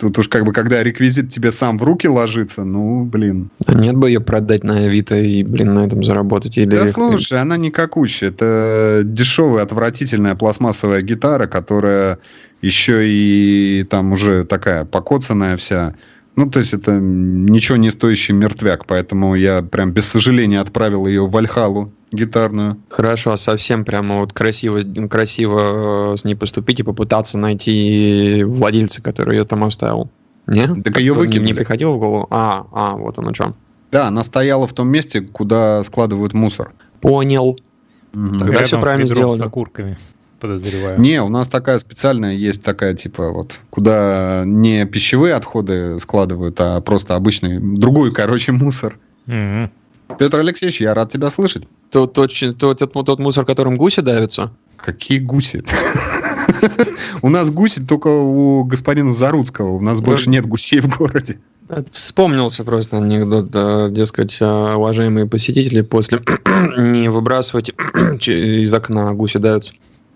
Тут 0.03 0.19
уж 0.19 0.27
как 0.27 0.45
бы, 0.45 0.53
когда 0.53 0.83
реквизит 0.83 1.31
тебе 1.31 1.53
сам 1.53 1.79
в 1.79 1.85
руки 1.85 2.09
ложится, 2.09 2.65
ну, 2.65 3.05
блин. 3.05 3.51
А 3.67 3.73
нет 3.73 3.95
бы 3.95 4.09
ее 4.11 4.19
продать 4.19 4.65
на 4.65 4.79
Авито 4.79 5.15
и, 5.15 5.45
блин, 5.45 5.75
на 5.75 5.87
этом 5.87 6.03
заработать? 6.03 6.59
Или... 6.59 6.67
Да 6.67 6.89
слушай, 6.89 7.39
она 7.39 7.57
никакущая. 7.57 8.31
Это 8.31 9.03
дешевая, 9.05 9.63
отвратительная 9.63 10.35
пластмассовая 10.35 11.03
гитара, 11.03 11.47
которая 11.47 12.19
еще 12.63 13.09
и 13.09 13.87
там 13.89 14.11
уже 14.11 14.45
такая 14.45 14.85
покоцанная 14.85 15.57
вся. 15.57 15.95
Ну, 16.35 16.51
то 16.51 16.59
есть 16.59 16.75
это 16.75 16.99
ничего 16.99 17.77
не 17.77 17.93
стоящий 17.93 18.33
мертвяк, 18.33 18.87
поэтому 18.87 19.37
я 19.37 19.63
прям 19.63 19.93
без 19.93 20.07
сожаления 20.07 20.59
отправил 20.59 21.07
ее 21.07 21.25
в 21.29 21.31
Вальхалу 21.31 21.93
гитарную. 22.13 22.79
Хорошо, 22.89 23.33
а 23.33 23.37
совсем 23.37 23.85
прямо 23.85 24.19
вот 24.19 24.33
красиво, 24.33 24.81
красиво 25.09 26.13
э, 26.13 26.17
с 26.17 26.25
ней 26.25 26.35
поступить 26.35 26.81
и 26.81 26.83
попытаться 26.83 27.39
найти 27.39 28.45
владельца, 28.45 29.03
который 29.03 29.39
ее 29.39 29.45
там 29.45 29.65
оставил. 29.65 30.11
Не? 30.47 30.83
Так 30.83 30.99
ее 30.99 31.13
выкинули. 31.15 31.49
Не 31.49 31.55
приходило 31.55 31.93
в 31.93 31.99
голову? 31.99 32.27
А, 32.31 32.67
а, 32.73 32.97
вот 32.97 33.19
он 33.19 33.29
о 33.29 33.33
чем. 33.33 33.55
Да, 33.91 34.09
она 34.09 34.23
стояла 34.23 34.67
в 34.67 34.73
том 34.73 34.89
месте, 34.89 35.21
куда 35.21 35.83
складывают 35.83 36.33
мусор. 36.33 36.73
Понял. 37.01 37.59
Угу. 38.15 38.39
Тогда 38.39 38.53
Рядом 38.53 38.67
все 38.67 38.81
правильно 38.81 39.07
сделали. 39.07 39.39
с 39.39 39.41
окурками 39.41 39.99
подозреваю. 40.43 41.01
Не, 41.01 41.23
у 41.23 41.29
нас 41.29 41.49
такая 41.49 41.79
специальная 41.79 42.35
есть 42.35 42.65
такая, 42.65 42.95
типа, 42.95 43.31
вот, 43.31 43.61
куда 43.71 44.43
не 44.45 44.85
пищевые 44.87 45.35
отходы 45.35 46.01
складывают, 46.01 46.57
а 46.59 46.81
просто 46.81 47.15
обычный, 47.15 47.61
другой, 47.61 48.13
короче, 48.13 48.51
мусор. 48.51 48.99
mm 49.27 49.71
Петр 50.19 50.41
Алексеевич, 50.41 50.81
я 50.81 50.95
рад 50.95 51.11
тебя 51.11 51.31
слышать. 51.31 51.67
Тот, 51.91 52.13
тот, 52.13 52.33
тот, 52.59 52.79
тот, 52.79 52.93
тот 52.93 53.19
мусор, 53.19 53.45
которым 53.45 53.77
гуси 53.77 54.01
давятся? 54.01 54.53
Какие 54.77 55.19
гуси? 55.19 55.65
У 57.23 57.29
нас 57.29 57.51
гуси 57.51 57.85
только 57.85 58.09
у 58.09 58.65
господина 58.65 59.15
Заруцкого. 59.15 59.71
У 59.71 59.81
нас 59.81 60.01
больше 60.01 60.29
нет 60.29 60.47
гусей 60.47 60.81
в 60.81 60.97
городе. 60.97 61.39
Вспомнился 61.93 62.65
просто 62.65 62.99
анекдот, 62.99 63.51
дескать, 63.93 64.37
а, 64.41 64.77
уважаемые 64.77 65.27
посетители, 65.27 65.81
после 65.81 66.19
не 66.77 67.09
выбрасывать 67.09 67.71
из 68.27 68.75
окна 68.75 69.15
гуси 69.15 69.39
даются. 69.39 69.73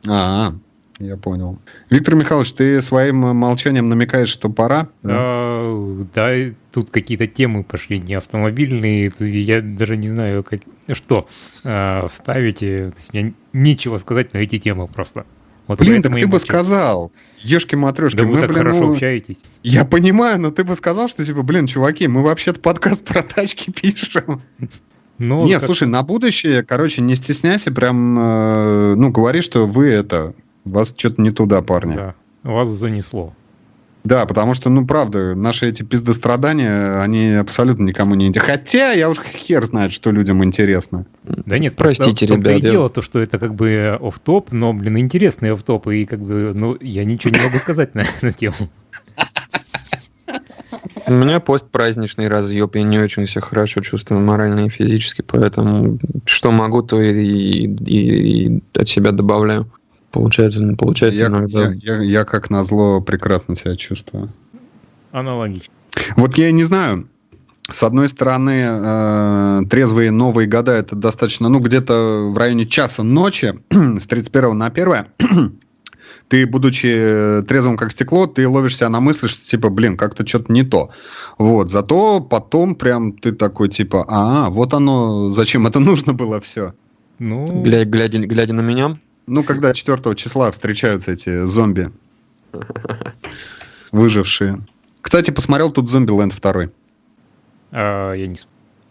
А, 0.06 0.54
я 0.98 1.16
понял. 1.16 1.58
Виктор 1.90 2.14
Михайлович, 2.14 2.52
ты 2.52 2.80
своим 2.80 3.18
молчанием 3.18 3.86
намекаешь, 3.86 4.28
что 4.28 4.48
пора? 4.48 4.88
Да, 5.02 5.14
а, 5.16 6.04
да 6.14 6.34
тут 6.72 6.90
какие-то 6.90 7.26
темы 7.26 7.64
пошли 7.64 7.98
не 7.98 8.14
автомобильные. 8.14 9.12
Я 9.18 9.60
даже 9.60 9.96
не 9.96 10.08
знаю, 10.08 10.42
как, 10.42 10.60
что 10.92 11.28
а, 11.64 12.06
вставите. 12.08 12.90
То 12.90 12.96
есть, 12.96 13.12
мне 13.12 13.34
нечего 13.52 13.98
сказать 13.98 14.32
на 14.32 14.38
эти 14.38 14.58
темы 14.58 14.88
просто. 14.88 15.26
Вот 15.66 15.80
блин, 15.80 16.00
так 16.00 16.14
ты 16.14 16.26
бы 16.28 16.38
сказал, 16.38 17.10
ешки 17.38 17.74
матрешки. 17.74 18.16
Да 18.16 18.22
мы, 18.22 18.34
вы 18.34 18.40
так 18.40 18.50
блин, 18.50 18.62
хорошо 18.62 18.86
ну, 18.86 18.92
общаетесь. 18.92 19.42
Я 19.64 19.84
понимаю, 19.84 20.40
но 20.40 20.50
ты 20.52 20.62
бы 20.62 20.76
сказал, 20.76 21.08
что 21.08 21.24
типа, 21.24 21.42
блин, 21.42 21.66
чуваки, 21.66 22.06
мы 22.06 22.22
вообще-то 22.22 22.60
подкаст 22.60 23.04
про 23.04 23.22
тачки 23.22 23.70
пишем. 23.72 24.42
Ну, 25.18 25.44
Нет, 25.44 25.60
как... 25.60 25.66
слушай, 25.66 25.88
на 25.88 26.02
будущее, 26.02 26.62
короче, 26.62 27.02
не 27.02 27.16
стесняйся, 27.16 27.72
прям, 27.72 28.18
э, 28.18 28.94
ну, 28.96 29.10
говори, 29.10 29.40
что 29.40 29.66
вы 29.66 29.88
это, 29.88 30.34
вас 30.66 30.94
что-то 30.96 31.22
не 31.22 31.30
туда, 31.30 31.62
парни. 31.62 31.94
Да, 31.94 32.14
вас 32.42 32.68
занесло. 32.68 33.32
Да, 34.06 34.24
потому 34.24 34.54
что, 34.54 34.70
ну, 34.70 34.86
правда, 34.86 35.34
наши 35.34 35.68
эти 35.68 35.82
пиздострадания, 35.82 37.02
они 37.02 37.32
абсолютно 37.32 37.82
никому 37.82 38.14
не 38.14 38.26
интересны. 38.26 38.52
Хотя 38.52 38.92
я 38.92 39.10
уж 39.10 39.18
хер 39.18 39.64
знает, 39.66 39.92
что 39.92 40.12
людям 40.12 40.44
интересно. 40.44 41.06
Да 41.24 41.58
нет, 41.58 41.74
простите, 41.74 42.24
ребята. 42.24 42.58
и 42.58 42.60
дело 42.60 42.88
то, 42.88 43.02
что 43.02 43.18
это 43.18 43.38
как 43.40 43.56
бы 43.56 43.98
оф 44.00 44.20
топ 44.20 44.52
но, 44.52 44.72
блин, 44.72 44.98
интересный 44.98 45.52
оф 45.52 45.64
топ 45.64 45.88
и 45.88 46.04
как 46.04 46.20
бы, 46.20 46.52
ну, 46.54 46.76
я 46.80 47.04
ничего 47.04 47.36
не 47.36 47.44
могу 47.44 47.58
сказать 47.58 47.96
на 47.96 48.02
эту 48.02 48.30
тему. 48.32 48.70
У 51.08 51.12
меня 51.12 51.40
постпраздничный 51.40 52.28
разъеб, 52.28 52.76
я 52.76 52.82
не 52.82 52.98
очень 52.98 53.26
себя 53.26 53.40
хорошо 53.40 53.80
чувствую 53.80 54.20
морально 54.20 54.66
и 54.66 54.68
физически, 54.68 55.22
поэтому 55.22 55.98
что 56.24 56.50
могу, 56.50 56.82
то 56.82 57.00
и, 57.00 57.12
и, 57.12 58.46
и 58.46 58.62
от 58.74 58.88
себя 58.88 59.12
добавляю. 59.12 59.70
Получается, 60.16 60.74
получается 60.78 61.24
я, 61.24 61.28
иногда. 61.28 61.72
Я, 61.74 61.96
я, 61.96 62.02
я 62.02 62.24
как 62.24 62.48
назло 62.48 63.02
прекрасно 63.02 63.54
себя 63.54 63.76
чувствую. 63.76 64.32
Аналогично. 65.12 65.72
Вот 66.16 66.38
я 66.38 66.50
не 66.52 66.64
знаю, 66.64 67.06
с 67.70 67.82
одной 67.82 68.08
стороны, 68.08 68.64
э, 68.66 69.60
трезвые 69.68 70.10
новые 70.10 70.48
года 70.48 70.72
это 70.72 70.96
достаточно, 70.96 71.50
ну, 71.50 71.60
где-то 71.60 72.30
в 72.32 72.38
районе 72.38 72.64
часа 72.64 73.02
ночи, 73.02 73.58
с 73.70 74.06
31 74.06 74.56
на 74.56 74.66
1 74.68 75.06
ты, 76.28 76.46
будучи 76.46 76.86
э, 76.86 77.42
трезвым 77.42 77.76
как 77.76 77.92
стекло, 77.92 78.26
ты 78.26 78.48
ловишь 78.48 78.78
себя 78.78 78.88
на 78.88 79.00
мысли, 79.00 79.26
что 79.26 79.44
типа, 79.44 79.68
блин, 79.68 79.98
как-то 79.98 80.26
что-то 80.26 80.50
не 80.50 80.62
то. 80.62 80.90
Вот, 81.36 81.70
зато 81.70 82.20
потом 82.20 82.74
прям 82.74 83.12
ты 83.12 83.32
такой 83.32 83.68
типа, 83.68 84.06
а, 84.08 84.48
вот 84.48 84.72
оно, 84.72 85.28
зачем 85.28 85.66
это 85.66 85.78
нужно 85.78 86.14
было 86.14 86.40
все. 86.40 86.72
Ну... 87.18 87.46
Глядя, 87.62 87.84
глядя, 87.84 88.18
глядя 88.18 88.54
на 88.54 88.62
меня? 88.62 88.98
Ну, 89.26 89.42
когда 89.42 89.74
4 89.74 90.14
числа 90.14 90.50
встречаются 90.50 91.12
эти 91.12 91.42
зомби. 91.44 91.90
Выжившие. 93.92 94.60
Кстати, 95.00 95.30
посмотрел 95.30 95.70
тут 95.70 95.90
Зомби 95.90 96.10
Ленд 96.10 96.34
2. 96.40 96.68
А, 97.72 98.12
я 98.12 98.26
не 98.26 98.36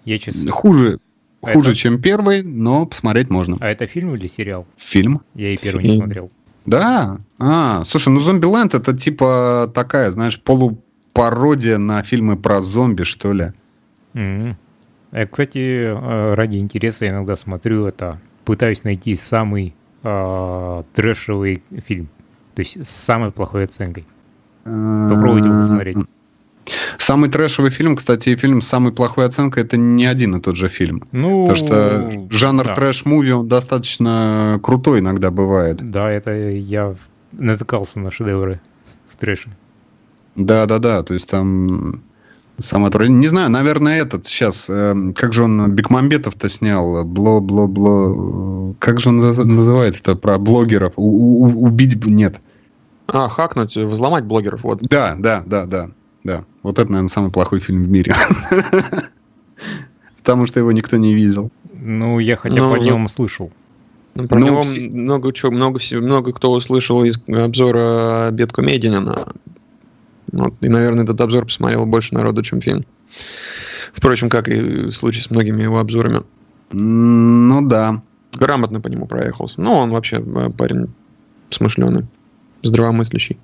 я 0.06 0.20
честно... 0.20 0.52
Хуже, 0.52 1.00
а 1.42 1.54
хуже, 1.54 1.72
это... 1.72 1.80
чем 1.80 2.02
первый, 2.02 2.44
но 2.44 2.86
посмотреть 2.86 3.30
можно. 3.30 3.58
А 3.60 3.68
это 3.68 3.86
фильм 3.88 4.16
или 4.16 4.28
сериал? 4.28 4.68
Фильм. 4.78 5.22
Я 5.34 5.54
и 5.54 5.58
первый 5.58 5.84
не 5.84 5.96
смотрел. 5.98 6.32
Да? 6.66 7.20
А, 7.40 7.84
слушай, 7.86 8.10
ну 8.10 8.20
Зомбиленд 8.20 8.74
это 8.74 8.96
типа 8.96 9.72
такая, 9.74 10.12
знаешь, 10.12 10.40
полупародия 10.42 11.78
на 11.78 12.02
фильмы 12.04 12.38
про 12.38 12.62
зомби, 12.62 13.04
что 13.04 13.34
ли. 13.34 13.52
Mm-hmm. 14.14 14.56
Я, 15.12 15.28
кстати, 15.28 15.58
э, 15.58 16.34
ради 16.34 16.58
интереса 16.58 17.08
иногда 17.08 17.36
смотрю 17.36 17.86
это, 17.86 18.20
пытаюсь 18.44 18.84
найти 18.84 19.16
самый 19.16 19.76
э, 20.06 20.84
трэшевый 20.94 21.64
фильм, 21.86 22.08
то 22.54 22.62
есть 22.62 22.86
с 22.86 22.90
самой 22.90 23.32
плохой 23.32 23.64
оценкой. 23.64 24.06
Попробуйте 24.64 25.50
его 25.50 25.60
посмотреть. 25.60 25.98
Самый 26.98 27.30
трэшевый 27.30 27.70
фильм, 27.70 27.96
кстати, 27.96 28.36
фильм 28.36 28.62
с 28.62 28.68
самой 28.68 28.92
плохой 28.92 29.26
оценкой, 29.26 29.64
это 29.64 29.78
не 29.78 30.06
один 30.06 30.36
и 30.36 30.42
тот 30.42 30.56
же 30.56 30.68
фильм. 30.68 31.04
Ну, 31.12 31.46
Потому 31.46 31.68
что 31.68 32.28
жанр 32.32 32.66
да. 32.66 32.74
трэш-муви, 32.74 33.32
он 33.32 33.48
достаточно 33.48 34.60
крутой 34.64 35.00
иногда 35.00 35.30
бывает. 35.30 35.92
Да, 35.92 36.10
это 36.10 36.32
я 36.32 36.96
натыкался 37.34 38.00
на 38.00 38.12
шедевры 38.12 38.62
в 39.10 39.18
трэше. 39.18 39.50
Да-да-да, 40.36 41.04
то 41.04 41.14
есть 41.14 41.30
там 41.30 42.02
самое 42.60 42.90
отвратительное. 42.90 43.22
Не 43.22 43.28
знаю, 43.28 43.50
наверное, 43.50 44.02
этот 44.02 44.28
сейчас, 44.28 44.66
э, 44.70 45.14
как 45.16 45.34
же 45.34 45.44
он 45.44 45.72
Бекмамбетов-то 45.72 46.50
снял, 46.50 47.04
бло-бло-бло, 47.04 48.76
как 48.80 49.00
же 49.00 49.10
он 49.10 49.18
называется-то, 49.18 50.16
про 50.16 50.38
блогеров, 50.38 50.94
у- 50.96 51.44
у- 51.44 51.66
убить, 51.66 52.04
нет. 52.06 52.40
А, 53.08 53.30
хакнуть, 53.30 53.76
взломать 53.76 54.26
блогеров, 54.26 54.64
вот. 54.64 54.82
Да, 54.82 55.16
да, 55.18 55.44
да, 55.46 55.66
да. 55.66 55.90
Да, 56.24 56.44
вот 56.64 56.80
это, 56.80 56.90
наверное, 56.90 57.10
самый 57.10 57.32
плохой 57.32 57.60
фильм 57.60 57.84
в 57.84 57.90
мире. 57.90 58.16
Потому 60.18 60.48
что 60.48 60.60
его 60.60 60.72
никто 60.72 60.98
не 60.98 61.14
видел. 61.14 61.52
Ну, 61.72 62.18
я 62.18 62.36
хотя 62.36 62.56
бы 62.56 62.62
ну, 62.62 62.74
о 62.74 62.80
нем 62.80 63.08
слышал. 63.08 63.52
Ну, 64.16 64.28
про 64.28 64.40
ну, 64.40 64.48
него 64.48 64.62
все... 64.64 64.90
много, 64.90 65.32
чего, 65.34 65.52
много, 65.52 65.80
много 65.92 66.34
кто 66.34 66.52
услышал 66.52 67.04
из 67.04 67.22
обзора 67.28 68.32
Бетку 68.32 68.64
Мединина. 68.64 69.34
Вот, 70.36 70.54
и, 70.62 70.70
наверное, 70.70 71.04
этот 71.04 71.20
обзор 71.22 71.46
посмотрел 71.46 71.86
больше 71.86 72.14
народу, 72.14 72.42
чем 72.42 72.62
фильм. 72.62 72.86
Впрочем, 73.94 74.30
как 74.30 74.50
и 74.50 74.60
в 74.60 74.92
случае 74.92 75.24
с 75.24 75.32
многими 75.32 75.64
его 75.64 75.80
обзорами. 75.80 76.24
Ну 76.72 77.62
да. 77.68 78.02
Грамотно 78.34 78.82
по 78.82 78.90
нему 78.90 79.06
проехался. 79.06 79.62
Ну, 79.62 79.72
он 79.74 79.92
вообще 79.92 80.18
э, 80.18 80.50
парень 80.50 80.90
смышленый, 81.50 82.06
здравомыслящий. 82.64 83.38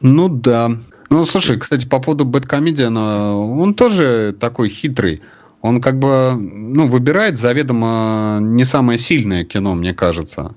Ну 0.00 0.28
да. 0.28 0.70
Ну, 1.10 1.24
слушай, 1.24 1.58
кстати, 1.58 1.86
по 1.86 2.00
поводу 2.00 2.24
Бэткомедиана, 2.24 3.36
он 3.36 3.74
тоже 3.74 4.34
такой 4.38 4.70
хитрый. 4.70 5.20
Он 5.60 5.82
как 5.82 5.98
бы, 5.98 6.34
ну, 6.34 6.88
выбирает 6.88 7.38
заведомо 7.38 8.38
не 8.40 8.64
самое 8.64 8.98
сильное 8.98 9.44
кино, 9.44 9.74
мне 9.74 9.92
кажется. 9.92 10.54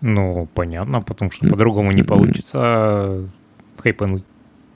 Ну, 0.00 0.48
понятно, 0.54 1.02
потому 1.02 1.30
что 1.30 1.46
по-другому 1.46 1.92
не 1.92 2.02
получится 2.02 3.28
хайпануть. 3.78 4.24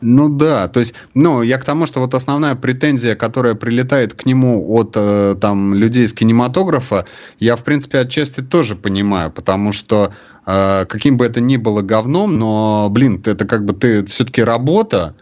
Ну 0.06 0.28
да, 0.28 0.68
то 0.68 0.80
есть, 0.80 0.92
ну, 1.14 1.40
я 1.40 1.56
к 1.56 1.64
тому, 1.64 1.86
что 1.86 2.00
вот 2.00 2.12
основная 2.12 2.56
претензия, 2.56 3.14
которая 3.14 3.54
прилетает 3.54 4.12
к 4.12 4.26
нему 4.26 4.74
от 4.74 4.92
э, 4.96 5.34
там 5.40 5.72
людей 5.72 6.04
из 6.04 6.12
кинематографа, 6.12 7.06
я, 7.38 7.56
в 7.56 7.64
принципе, 7.64 8.00
отчасти 8.00 8.42
тоже 8.42 8.76
понимаю, 8.76 9.32
потому 9.32 9.72
что 9.72 10.12
э, 10.44 10.84
каким 10.90 11.16
бы 11.16 11.24
это 11.24 11.40
ни 11.40 11.56
было 11.56 11.80
говном, 11.80 12.36
но, 12.36 12.88
блин, 12.90 13.22
это 13.24 13.46
как 13.46 13.64
бы 13.64 13.72
ты 13.72 14.04
все-таки 14.04 14.42
работа, 14.42 15.14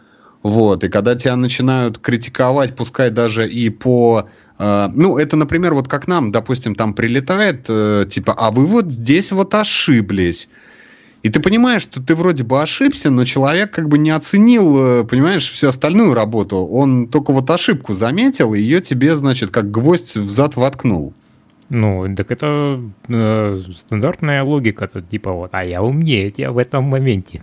вот, 0.42 0.82
и 0.82 0.88
когда 0.88 1.14
тебя 1.14 1.36
начинают 1.36 2.00
критиковать, 2.00 2.74
пускай 2.74 3.10
даже 3.10 3.48
и 3.48 3.70
по... 3.70 4.28
Э, 4.58 4.88
ну, 4.92 5.16
это, 5.16 5.36
например, 5.36 5.74
вот 5.74 5.86
как 5.86 6.08
нам, 6.08 6.32
допустим, 6.32 6.74
там 6.74 6.94
прилетает, 6.94 7.66
э, 7.68 8.06
типа, 8.10 8.34
а 8.36 8.50
вы 8.50 8.66
вот 8.66 8.90
здесь 8.90 9.30
вот 9.30 9.54
ошиблись. 9.54 10.48
И 11.22 11.28
ты 11.28 11.40
понимаешь, 11.40 11.82
что 11.82 12.02
ты 12.02 12.14
вроде 12.14 12.42
бы 12.42 12.60
ошибся, 12.60 13.10
но 13.10 13.24
человек 13.24 13.70
как 13.70 13.88
бы 13.88 13.96
не 13.96 14.10
оценил, 14.10 15.02
э, 15.02 15.04
понимаешь, 15.04 15.50
всю 15.50 15.68
остальную 15.68 16.14
работу. 16.14 16.56
Он 16.56 17.06
только 17.06 17.32
вот 17.32 17.48
ошибку 17.48 17.94
заметил, 17.94 18.54
и 18.54 18.60
ее 18.60 18.80
тебе, 18.80 19.14
значит, 19.14 19.50
как 19.50 19.70
гвоздь 19.70 20.16
в 20.16 20.28
зад 20.28 20.56
воткнул. 20.56 21.14
Ну, 21.68 22.14
так 22.16 22.30
это 22.30 22.80
э, 23.08 23.56
стандартная 23.76 24.42
логика, 24.42 24.88
тут 24.88 25.08
типа 25.08 25.32
вот, 25.32 25.50
а 25.54 25.64
я 25.64 25.82
умнее 25.82 26.30
тебя 26.30 26.50
в 26.50 26.58
этом 26.58 26.84
моменте. 26.84 27.42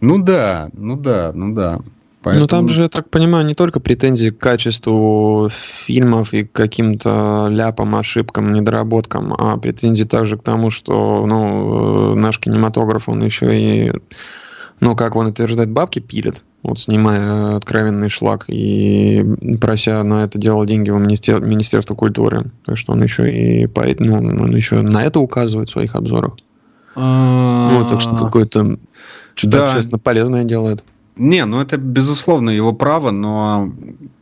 Ну 0.00 0.18
да, 0.18 0.70
ну 0.72 0.96
да, 0.96 1.30
ну 1.34 1.54
да. 1.54 1.80
Поэтому... 2.22 2.40
Ну 2.40 2.46
там 2.48 2.68
же, 2.68 2.82
я 2.82 2.88
так 2.88 3.10
понимаю, 3.10 3.46
не 3.46 3.54
только 3.54 3.78
претензии 3.78 4.30
к 4.30 4.38
качеству 4.38 5.48
фильмов 5.50 6.34
и 6.34 6.44
к 6.44 6.52
каким-то 6.52 7.46
ляпам, 7.48 7.94
ошибкам, 7.94 8.52
недоработкам, 8.52 9.34
а 9.34 9.56
претензии 9.56 10.04
также 10.04 10.36
к 10.36 10.42
тому, 10.42 10.70
что 10.70 11.24
ну, 11.26 12.12
э, 12.12 12.14
наш 12.16 12.38
кинематограф, 12.40 13.08
он 13.08 13.24
еще 13.24 13.58
и, 13.58 13.92
ну, 14.80 14.96
как 14.96 15.14
он 15.14 15.26
утверждает, 15.26 15.70
бабки 15.70 16.00
пилит, 16.00 16.42
вот 16.64 16.80
снимая 16.80 17.56
откровенный 17.56 18.08
шлак 18.08 18.46
и 18.48 19.24
прося 19.60 20.02
на 20.02 20.24
это 20.24 20.38
дело 20.38 20.66
деньги 20.66 20.90
у 20.90 20.98
министер... 20.98 21.40
Министерства 21.40 21.94
культуры. 21.94 22.46
Так 22.64 22.76
что 22.76 22.94
он 22.94 23.02
еще 23.02 23.30
и 23.30 23.66
по... 23.68 23.84
ну, 23.98 24.16
он 24.16 24.56
еще 24.56 24.82
на 24.82 25.04
это 25.04 25.20
указывает 25.20 25.68
в 25.68 25.72
своих 25.72 25.94
обзорах. 25.94 26.36
Ну, 26.96 27.86
так 27.88 28.00
что 28.00 28.16
какое-то 28.16 28.76
что-то 29.34 29.68
общественно 29.68 30.00
полезное 30.00 30.42
делает. 30.42 30.82
Не, 31.18 31.44
ну 31.44 31.60
это 31.60 31.76
безусловно 31.76 32.50
его 32.50 32.72
право, 32.72 33.10
но 33.10 33.72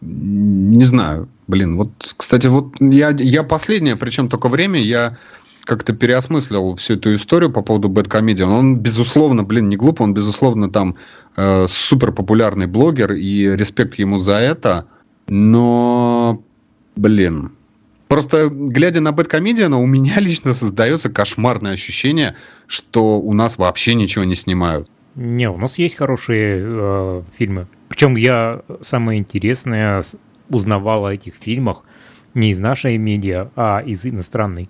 не 0.01 0.85
знаю. 0.85 1.29
Блин, 1.47 1.77
вот, 1.77 1.91
кстати, 2.17 2.49
вот 2.49 2.75
я, 2.81 3.11
я 3.11 3.43
последнее, 3.43 3.97
причем 3.97 4.29
только 4.29 4.49
время, 4.49 4.81
я 4.81 5.17
как-то 5.65 5.93
переосмыслил 5.93 6.77
всю 6.77 6.95
эту 6.95 7.15
историю 7.15 7.53
по 7.53 7.61
поводу 7.61 7.89
Бэткомедиан. 7.89 8.51
Он, 8.51 8.77
безусловно, 8.79 9.43
блин, 9.43 9.69
не 9.69 9.77
глупо, 9.77 10.03
он, 10.03 10.15
безусловно, 10.15 10.71
там 10.71 10.97
э, 11.37 11.67
супер 11.69 12.13
популярный 12.13 12.67
блогер, 12.67 13.13
и 13.13 13.57
респект 13.57 13.99
ему 13.99 14.19
за 14.19 14.37
это. 14.37 14.87
Но, 15.29 16.43
блин, 16.95 17.53
просто 18.09 18.49
глядя 18.49 19.01
на 19.01 19.13
Бэткомедиана, 19.13 19.79
у 19.79 19.87
меня 19.87 20.15
лично 20.21 20.55
создается 20.55 21.11
кошмарное 21.11 21.73
ощущение, 21.73 22.37
что 22.67 23.21
у 23.21 23.33
нас 23.35 23.59
вообще 23.59 23.95
ничего 23.95 24.25
не 24.25 24.37
снимают. 24.37 24.89
Не, 25.17 25.49
у 25.49 25.57
нас 25.57 25.79
есть 25.79 25.97
хорошие 25.97 26.61
э, 26.61 27.23
фильмы. 27.37 27.67
Причем 27.89 28.17
я 28.17 28.61
самое 28.83 29.19
интересное 29.19 30.03
узнавал 30.51 31.07
о 31.07 31.15
этих 31.15 31.35
фильмах 31.35 31.85
не 32.35 32.51
из 32.51 32.61
нашей 32.61 32.99
медиа, 32.99 33.51
а 33.57 33.81
из 33.81 34.05
иностранной. 34.05 34.67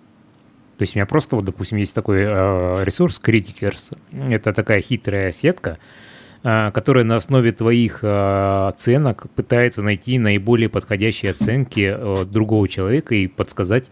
То 0.76 0.82
есть 0.82 0.94
у 0.94 0.98
меня 0.98 1.06
просто, 1.06 1.34
вот, 1.34 1.44
допустим, 1.44 1.78
есть 1.78 1.94
такой 1.94 2.18
э, 2.20 2.84
ресурс 2.84 3.20
Criticers. 3.20 3.98
Это 4.12 4.52
такая 4.52 4.80
хитрая 4.80 5.32
сетка, 5.32 5.78
э, 6.44 6.70
которая 6.70 7.02
на 7.02 7.16
основе 7.16 7.50
твоих 7.50 8.04
э, 8.04 8.68
оценок 8.68 9.28
пытается 9.34 9.82
найти 9.82 10.20
наиболее 10.20 10.68
подходящие 10.68 11.32
оценки 11.32 11.92
э, 11.92 12.24
другого 12.24 12.68
человека 12.68 13.16
и 13.16 13.26
подсказать, 13.26 13.90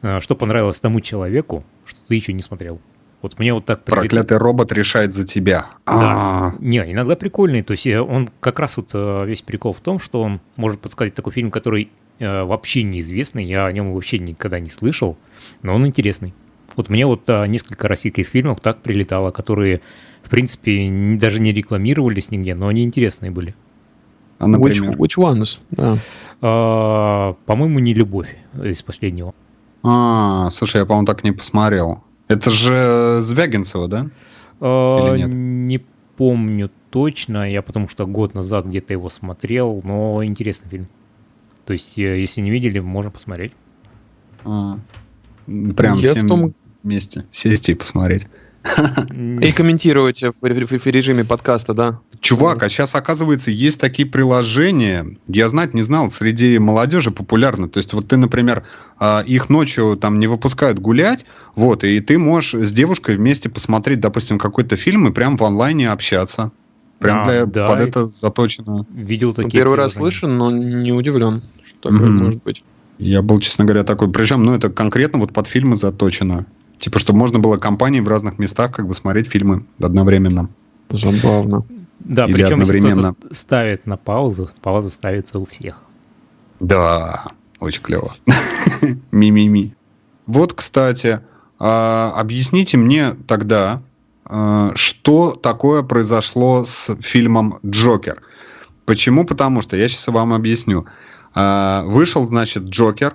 э, 0.00 0.20
что 0.20 0.34
понравилось 0.34 0.80
тому 0.80 1.00
человеку, 1.00 1.62
что 1.84 2.00
ты 2.08 2.14
еще 2.14 2.32
не 2.32 2.42
смотрел. 2.42 2.80
Вот 3.22 3.38
мне 3.38 3.52
вот 3.52 3.66
так... 3.66 3.84
Проклятый 3.84 4.38
робот 4.38 4.72
решает 4.72 5.12
за 5.12 5.26
тебя. 5.26 5.66
Да. 5.86 5.92
А-а-а. 5.92 6.54
Не, 6.58 6.78
иногда 6.90 7.16
прикольный. 7.16 7.62
То 7.62 7.72
есть 7.72 7.86
э, 7.86 8.00
он 8.00 8.30
как 8.40 8.58
раз 8.58 8.76
вот 8.78 8.90
э, 8.94 9.24
весь 9.26 9.42
прикол 9.42 9.72
в 9.72 9.80
том, 9.80 9.98
что 9.98 10.22
он 10.22 10.40
может 10.56 10.80
подсказать 10.80 11.14
такой 11.14 11.32
фильм, 11.32 11.50
который 11.50 11.90
э, 12.18 12.42
вообще 12.44 12.82
неизвестный, 12.82 13.44
я 13.44 13.66
о 13.66 13.72
нем 13.72 13.92
вообще 13.92 14.18
никогда 14.18 14.58
не 14.58 14.70
слышал, 14.70 15.18
но 15.62 15.74
он 15.74 15.86
интересный. 15.86 16.32
Вот 16.76 16.88
мне 16.88 17.04
вот 17.04 17.28
несколько 17.28 17.88
российских 17.88 18.28
фильмов 18.28 18.60
так 18.60 18.80
прилетало, 18.80 19.32
которые, 19.32 19.80
в 20.22 20.30
принципе, 20.30 20.88
даже 21.18 21.40
не 21.40 21.52
рекламировались 21.52 22.30
нигде, 22.30 22.54
но 22.54 22.68
они 22.68 22.84
интересные 22.84 23.30
были. 23.32 23.54
А, 24.38 24.46
например? 24.46 24.92
Which, 24.92 24.96
which 24.96 25.18
ones? 25.18 25.58
Да. 25.70 25.96
А, 26.40 27.34
по-моему, 27.44 27.80
не 27.80 27.92
любовь 27.92 28.34
из 28.62 28.82
последнего. 28.82 29.34
А, 29.82 30.48
слушай, 30.50 30.78
я, 30.78 30.86
по-моему, 30.86 31.06
так 31.06 31.24
не 31.24 31.32
посмотрел. 31.32 32.02
Это 32.30 32.48
же 32.50 33.18
Звягинцева, 33.22 33.88
да? 33.88 34.08
А, 34.60 35.16
не 35.16 35.78
помню 36.16 36.70
точно, 36.90 37.50
я 37.50 37.60
потому 37.60 37.88
что 37.88 38.06
год 38.06 38.34
назад 38.34 38.66
где-то 38.66 38.92
его 38.92 39.10
смотрел, 39.10 39.80
но 39.82 40.24
интересный 40.24 40.70
фильм. 40.70 40.88
То 41.64 41.72
есть, 41.72 41.98
э, 41.98 42.20
если 42.20 42.40
не 42.40 42.52
видели, 42.52 42.78
можно 42.78 43.10
посмотреть. 43.10 43.52
А, 44.44 44.78
прям 45.46 45.98
я 45.98 46.12
всем 46.12 46.26
в 46.26 46.28
том... 46.28 46.54
вместе 46.84 47.26
сесть 47.32 47.68
и 47.68 47.74
посмотреть. 47.74 48.28
И 48.62 49.52
комментировать 49.52 50.22
в, 50.22 50.86
режиме 50.86 51.24
подкаста, 51.24 51.72
да? 51.72 52.00
Чувак, 52.20 52.62
а 52.62 52.68
сейчас, 52.68 52.94
оказывается, 52.94 53.50
есть 53.50 53.80
такие 53.80 54.06
приложения, 54.06 55.16
я 55.28 55.48
знать 55.48 55.72
не 55.72 55.80
знал, 55.80 56.10
среди 56.10 56.58
молодежи 56.58 57.10
популярны. 57.10 57.68
То 57.68 57.78
есть 57.78 57.94
вот 57.94 58.08
ты, 58.08 58.18
например, 58.18 58.64
а, 58.98 59.22
их 59.26 59.48
ночью 59.48 59.96
там 59.96 60.18
не 60.18 60.26
выпускают 60.26 60.78
гулять, 60.78 61.24
вот, 61.54 61.84
и 61.84 62.00
ты 62.00 62.18
можешь 62.18 62.52
с 62.52 62.72
девушкой 62.72 63.16
вместе 63.16 63.48
посмотреть, 63.48 64.00
допустим, 64.00 64.38
какой-то 64.38 64.76
фильм 64.76 65.08
и 65.08 65.12
прям 65.12 65.38
в 65.38 65.44
онлайне 65.44 65.90
общаться. 65.90 66.52
Прям 66.98 67.22
а, 67.22 67.24
для, 67.24 67.46
да, 67.46 67.66
под 67.66 67.80
это 67.80 68.06
заточено. 68.06 68.86
Видел 68.92 69.32
такие. 69.32 69.50
Первый 69.50 69.78
раз 69.78 69.94
слышен, 69.94 70.36
но 70.36 70.50
не 70.50 70.92
удивлен, 70.92 71.42
что 71.64 71.90
такое 71.90 72.08
mm-hmm. 72.08 72.12
может 72.12 72.42
быть. 72.42 72.62
Я 72.98 73.22
был, 73.22 73.40
честно 73.40 73.64
говоря, 73.64 73.84
такой. 73.84 74.12
Причем, 74.12 74.44
ну, 74.44 74.54
это 74.54 74.68
конкретно 74.68 75.18
вот 75.18 75.32
под 75.32 75.46
фильмы 75.46 75.76
заточено. 75.76 76.44
Типа, 76.80 76.98
чтобы 76.98 77.18
можно 77.18 77.38
было 77.38 77.58
компании 77.58 78.00
в 78.00 78.08
разных 78.08 78.38
местах 78.38 78.72
как 78.74 78.88
бы 78.88 78.94
смотреть 78.94 79.28
фильмы 79.28 79.66
одновременно. 79.78 80.48
Забавно. 80.88 81.64
Да, 82.00 82.24
Или 82.24 82.32
причем 82.32 82.60
одновременно. 82.62 82.88
если 83.00 83.12
кто-то 83.12 83.34
ставит 83.34 83.86
на 83.86 83.98
паузу, 83.98 84.48
пауза 84.62 84.88
ставится 84.88 85.38
у 85.38 85.44
всех. 85.44 85.82
Да, 86.58 87.26
очень 87.60 87.82
клево. 87.82 88.12
Ми-ми-ми. 89.12 89.74
Вот, 90.26 90.54
кстати, 90.54 91.20
а, 91.58 92.14
объясните 92.16 92.78
мне 92.78 93.14
тогда, 93.28 93.82
а, 94.24 94.72
что 94.74 95.32
такое 95.32 95.82
произошло 95.82 96.64
с 96.64 96.96
фильмом 97.02 97.58
«Джокер». 97.64 98.22
Почему? 98.86 99.26
Потому 99.26 99.60
что, 99.60 99.76
я 99.76 99.88
сейчас 99.88 100.08
вам 100.08 100.32
объясню. 100.32 100.86
А, 101.34 101.84
вышел, 101.84 102.26
значит, 102.26 102.64
«Джокер», 102.64 103.14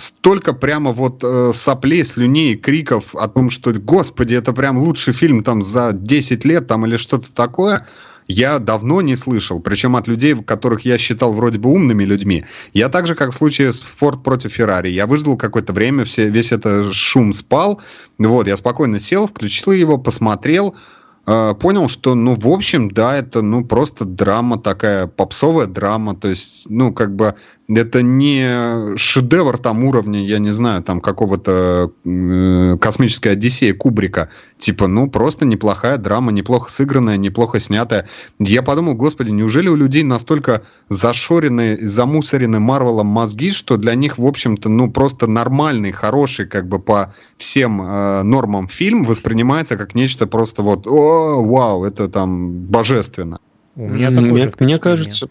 столько 0.00 0.52
прямо 0.52 0.92
вот 0.92 1.22
э, 1.22 1.52
соплей, 1.54 2.04
слюней, 2.04 2.56
криков 2.56 3.14
о 3.14 3.28
том, 3.28 3.50
что, 3.50 3.72
господи, 3.72 4.34
это 4.34 4.52
прям 4.52 4.78
лучший 4.78 5.12
фильм 5.12 5.44
там 5.44 5.62
за 5.62 5.92
10 5.92 6.44
лет 6.44 6.66
там 6.66 6.86
или 6.86 6.96
что-то 6.96 7.30
такое, 7.32 7.86
я 8.30 8.58
давно 8.58 9.02
не 9.02 9.16
слышал. 9.16 9.60
Причем 9.60 9.96
от 9.96 10.08
людей, 10.08 10.34
которых 10.34 10.84
я 10.84 10.98
считал 10.98 11.32
вроде 11.32 11.58
бы 11.58 11.70
умными 11.70 12.04
людьми. 12.04 12.44
Я 12.72 12.88
так 12.88 13.06
же, 13.06 13.14
как 13.14 13.32
в 13.32 13.36
случае 13.36 13.72
с 13.72 13.82
Форд 13.82 14.22
против 14.22 14.52
Феррари. 14.52 14.88
Я 14.88 15.06
выждал 15.06 15.36
какое-то 15.36 15.72
время, 15.72 16.04
все, 16.04 16.30
весь 16.30 16.52
этот 16.52 16.94
шум 16.94 17.32
спал. 17.32 17.80
Вот, 18.18 18.46
я 18.46 18.56
спокойно 18.56 19.00
сел, 19.00 19.26
включил 19.26 19.72
его, 19.72 19.98
посмотрел, 19.98 20.76
э, 21.26 21.54
понял, 21.60 21.88
что, 21.88 22.14
ну, 22.14 22.36
в 22.36 22.48
общем, 22.48 22.90
да, 22.90 23.16
это, 23.16 23.42
ну, 23.42 23.64
просто 23.64 24.04
драма 24.04 24.58
такая, 24.60 25.08
попсовая 25.08 25.66
драма. 25.66 26.14
То 26.14 26.28
есть, 26.28 26.66
ну, 26.70 26.92
как 26.92 27.16
бы 27.16 27.34
это 27.76 28.02
не 28.02 28.96
шедевр 28.96 29.58
там 29.58 29.84
уровня, 29.84 30.24
я 30.24 30.38
не 30.38 30.50
знаю, 30.50 30.82
там 30.82 31.00
какого-то 31.00 31.92
э, 32.04 32.76
космической 32.80 33.32
Одиссеи 33.32 33.72
Кубрика. 33.72 34.28
Типа, 34.58 34.88
ну, 34.88 35.08
просто 35.08 35.46
неплохая 35.46 35.96
драма, 35.96 36.32
неплохо 36.32 36.70
сыгранная, 36.70 37.16
неплохо 37.16 37.60
снятая. 37.60 38.08
Я 38.38 38.62
подумал, 38.62 38.94
господи, 38.94 39.30
неужели 39.30 39.68
у 39.68 39.76
людей 39.76 40.02
настолько 40.02 40.62
зашорены, 40.88 41.78
замусорены 41.86 42.60
Марвелом 42.60 43.06
мозги, 43.06 43.52
что 43.52 43.76
для 43.76 43.94
них, 43.94 44.18
в 44.18 44.26
общем-то, 44.26 44.68
ну, 44.68 44.90
просто 44.90 45.26
нормальный, 45.26 45.92
хороший, 45.92 46.46
как 46.46 46.66
бы 46.66 46.78
по 46.78 47.14
всем 47.38 47.82
э, 47.82 48.22
нормам 48.22 48.66
фильм 48.66 49.04
воспринимается 49.04 49.76
как 49.76 49.94
нечто 49.94 50.26
просто 50.26 50.62
вот, 50.62 50.86
о, 50.86 51.42
вау, 51.42 51.84
это 51.84 52.08
там 52.08 52.50
божественно. 52.66 53.38
У 53.76 53.88
меня 53.88 54.10
мне, 54.10 54.50
мне 54.58 54.78
кажется, 54.78 55.28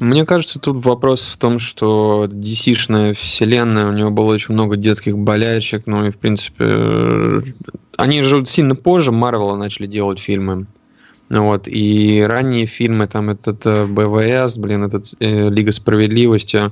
мне 0.00 0.26
кажется, 0.26 0.58
тут 0.58 0.84
вопрос 0.84 1.22
в 1.22 1.36
том, 1.36 1.58
что 1.58 2.26
DC-шная 2.28 3.14
вселенная, 3.14 3.88
у 3.88 3.92
него 3.92 4.10
было 4.10 4.34
очень 4.34 4.54
много 4.54 4.76
детских 4.76 5.16
болячек, 5.16 5.86
ну 5.86 6.04
и, 6.06 6.10
в 6.10 6.16
принципе, 6.16 6.64
э, 6.66 7.40
они 7.96 8.22
же 8.22 8.44
сильно 8.44 8.74
позже 8.74 9.12
Марвела 9.12 9.56
начали 9.56 9.86
делать 9.86 10.18
фильмы. 10.18 10.66
Вот, 11.30 11.68
и 11.68 12.24
ранние 12.26 12.66
фильмы, 12.66 13.06
там 13.06 13.30
этот 13.30 13.64
э, 13.66 13.86
БВС, 13.86 14.58
блин, 14.58 14.84
этот 14.84 15.14
э, 15.20 15.48
Лига 15.48 15.72
Справедливости, 15.72 16.70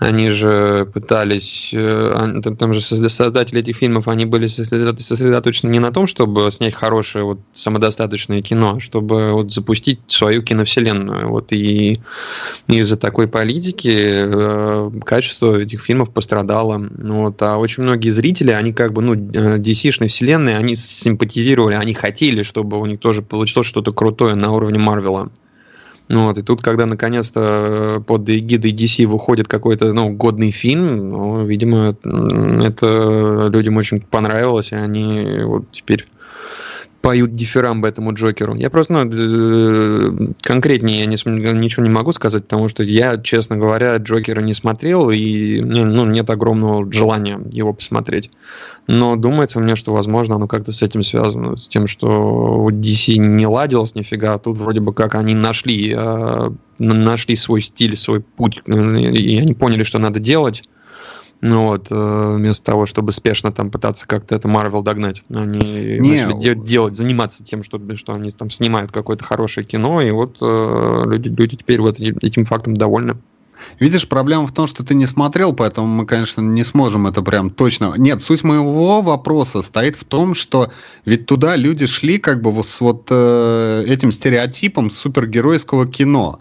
они 0.00 0.30
же 0.30 0.88
пытались, 0.94 1.72
э, 1.74 2.40
там 2.58 2.72
же 2.72 2.80
создатели 2.80 3.60
этих 3.60 3.76
фильмов, 3.76 4.08
они 4.08 4.24
были 4.24 4.46
сосредоточены 4.46 5.70
не 5.70 5.78
на 5.78 5.92
том, 5.92 6.06
чтобы 6.06 6.50
снять 6.50 6.72
хорошее 6.72 7.26
вот 7.26 7.40
самодостаточное 7.52 8.40
кино, 8.40 8.76
а 8.76 8.80
чтобы 8.80 9.32
вот 9.32 9.52
запустить 9.52 10.00
свою 10.06 10.42
киновселенную. 10.42 11.28
Вот 11.28 11.52
и 11.52 12.00
из-за 12.66 12.96
такой 12.96 13.28
политики 13.28 13.94
э, 13.94 14.90
качество 15.04 15.60
этих 15.60 15.82
фильмов 15.82 16.14
пострадало. 16.14 16.82
Вот, 16.98 17.42
а 17.42 17.58
очень 17.58 17.82
многие 17.82 18.08
зрители, 18.08 18.52
они 18.52 18.72
как 18.72 18.94
бы, 18.94 19.02
ну, 19.02 19.12
э, 19.12 19.58
DC-шной 19.58 20.08
вселенной, 20.08 20.56
они 20.56 20.76
симпатизировали, 20.76 21.74
они 21.74 21.92
хотели, 21.92 22.42
чтобы 22.42 22.80
у 22.80 22.86
них 22.86 23.00
тоже 23.00 23.20
получилось 23.20 23.68
что-то 23.68 23.92
крутое 23.92 24.34
на 24.34 24.50
уровне 24.50 24.78
Марвела. 24.78 25.30
Вот, 26.10 26.38
и 26.38 26.42
тут, 26.42 26.60
когда 26.60 26.86
наконец-то 26.86 27.40
э, 27.40 28.00
под 28.00 28.28
эгидой 28.28 28.72
DC 28.72 29.06
выходит 29.06 29.46
какой-то 29.46 29.92
ну, 29.92 30.10
годный 30.10 30.50
фильм, 30.50 31.10
ну, 31.10 31.46
видимо, 31.46 31.94
это 32.64 33.48
людям 33.52 33.76
очень 33.76 34.00
понравилось, 34.00 34.72
и 34.72 34.74
они 34.74 35.44
вот 35.44 35.70
теперь 35.70 36.08
поют 37.00 37.34
дифирамбы 37.34 37.88
этому 37.88 38.12
Джокеру. 38.12 38.54
Я 38.54 38.68
просто, 38.68 38.92
ну, 38.92 40.34
конкретнее 40.42 41.00
я 41.00 41.06
не, 41.06 41.16
ничего 41.52 41.82
не 41.82 41.90
могу 41.90 42.12
сказать, 42.12 42.44
потому 42.44 42.68
что 42.68 42.82
я, 42.82 43.16
честно 43.16 43.56
говоря, 43.56 43.96
Джокера 43.96 44.40
не 44.40 44.54
смотрел, 44.54 45.10
и 45.10 45.60
ну, 45.60 46.04
нет 46.04 46.28
огромного 46.28 46.90
желания 46.92 47.40
его 47.52 47.72
посмотреть. 47.72 48.30
Но 48.86 49.16
думается 49.16 49.60
мне, 49.60 49.76
что, 49.76 49.92
возможно, 49.92 50.34
оно 50.34 50.46
как-то 50.46 50.72
с 50.72 50.82
этим 50.82 51.02
связано, 51.02 51.56
с 51.56 51.68
тем, 51.68 51.86
что 51.86 52.68
DC 52.70 53.16
не 53.16 53.46
ладилось 53.46 53.94
нифига, 53.94 54.34
а 54.34 54.38
тут 54.38 54.58
вроде 54.58 54.80
бы 54.80 54.92
как 54.92 55.14
они 55.14 55.34
нашли, 55.34 55.94
э, 55.96 56.50
нашли 56.78 57.36
свой 57.36 57.62
стиль, 57.62 57.96
свой 57.96 58.20
путь, 58.20 58.62
и 58.66 59.38
они 59.40 59.54
поняли, 59.54 59.84
что 59.84 59.98
надо 59.98 60.20
делать, 60.20 60.64
ну 61.40 61.68
вот, 61.68 61.86
э, 61.90 62.34
вместо 62.36 62.64
того, 62.64 62.84
чтобы 62.84 63.12
спешно 63.12 63.50
там 63.50 63.70
пытаться 63.70 64.06
как-то 64.06 64.34
это 64.34 64.46
Марвел 64.46 64.82
догнать, 64.82 65.22
они 65.34 65.98
не, 65.98 66.26
начали 66.26 66.38
де- 66.38 66.54
делать, 66.54 66.96
заниматься 66.96 67.42
тем, 67.42 67.62
что, 67.62 67.80
что 67.96 68.12
они 68.12 68.30
там 68.30 68.50
снимают 68.50 68.92
какое-то 68.92 69.24
хорошее 69.24 69.66
кино, 69.66 70.02
и 70.02 70.10
вот 70.10 70.36
э, 70.42 71.02
люди, 71.06 71.28
люди 71.28 71.56
теперь 71.56 71.80
вот 71.80 71.98
этим 71.98 72.44
фактом 72.44 72.74
довольны. 72.74 73.16
Видишь, 73.78 74.08
проблема 74.08 74.46
в 74.46 74.52
том, 74.52 74.66
что 74.66 74.84
ты 74.84 74.94
не 74.94 75.06
смотрел, 75.06 75.54
поэтому 75.54 75.86
мы, 75.86 76.06
конечно, 76.06 76.40
не 76.40 76.64
сможем 76.64 77.06
это 77.06 77.22
прям 77.22 77.50
точно... 77.50 77.94
Нет, 77.96 78.22
суть 78.22 78.42
моего 78.42 79.00
вопроса 79.00 79.62
стоит 79.62 79.96
в 79.96 80.04
том, 80.04 80.34
что 80.34 80.70
ведь 81.04 81.26
туда 81.26 81.56
люди 81.56 81.86
шли 81.86 82.18
как 82.18 82.42
бы 82.42 82.50
вот 82.50 82.68
с 82.68 82.80
вот 82.80 83.08
э, 83.10 83.84
этим 83.86 84.12
стереотипом 84.12 84.90
супергеройского 84.90 85.86
кино. 85.86 86.40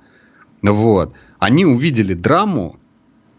Вот. 0.62 1.14
Они 1.40 1.66
увидели 1.66 2.14
драму, 2.14 2.78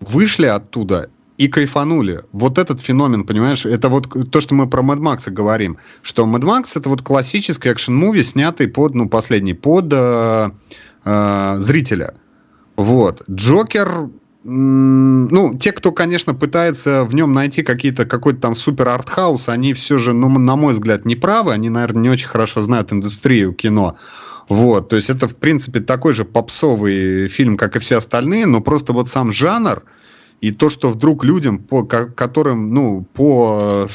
вышли 0.01 0.47
оттуда 0.47 1.11
и 1.41 1.49
кайфанули. 1.49 2.21
Вот 2.33 2.59
этот 2.59 2.83
феномен, 2.83 3.25
понимаешь, 3.25 3.65
это 3.65 3.89
вот 3.89 4.31
то, 4.31 4.41
что 4.43 4.55
мы 4.55 4.69
про 4.69 4.83
Mad 4.83 4.99
Max 4.99 5.31
говорим, 5.31 5.79
что 6.03 6.27
Mad 6.27 6.43
Max 6.43 6.73
это 6.75 6.91
вот 6.91 7.01
классический 7.01 7.71
экшен-муви, 7.71 8.23
снятый 8.23 8.69
под, 8.69 8.95
ну, 8.95 9.09
последний, 9.09 9.55
под 9.55 9.91
э, 9.91 10.51
э, 11.07 11.57
зрителя. 11.59 12.13
Вот. 12.77 13.23
Джокер, 13.31 14.11
ну, 14.45 15.59
те, 15.59 15.73
кто, 15.73 15.93
конечно, 15.93 16.35
пытается 16.35 17.05
в 17.05 17.15
нем 17.15 17.33
найти 17.33 17.63
какие-то, 17.63 18.05
какой-то 18.05 18.41
там 18.41 18.55
супер 18.55 18.89
артхаус, 18.89 19.49
они 19.49 19.73
все 19.73 19.97
же, 19.97 20.13
ну, 20.13 20.29
на 20.29 20.57
мой 20.57 20.75
взгляд, 20.75 21.07
не 21.07 21.17
правы, 21.17 21.55
они, 21.55 21.71
наверное, 21.71 22.03
не 22.03 22.11
очень 22.11 22.29
хорошо 22.29 22.61
знают 22.61 22.93
индустрию 22.93 23.55
кино. 23.55 23.97
Вот, 24.51 24.91
то 24.91 24.97
есть 24.97 25.09
это, 25.09 25.27
в 25.27 25.37
принципе, 25.37 25.81
такой 25.81 26.13
же 26.13 26.27
попсовый 26.27 27.29
фильм, 27.29 27.57
как 27.57 27.77
и 27.77 27.79
все 27.79 27.97
остальные, 27.97 28.45
но 28.45 28.61
просто 28.61 28.93
вот 28.93 29.09
сам 29.09 29.33
жанр, 29.33 29.85
и 30.41 30.53
то, 30.53 30.71
что 30.71 30.91
вдруг 30.91 31.25
людям, 31.25 31.59
по 31.59 31.85
которым, 31.85 32.73
ну, 32.73 33.05
по 33.13 33.87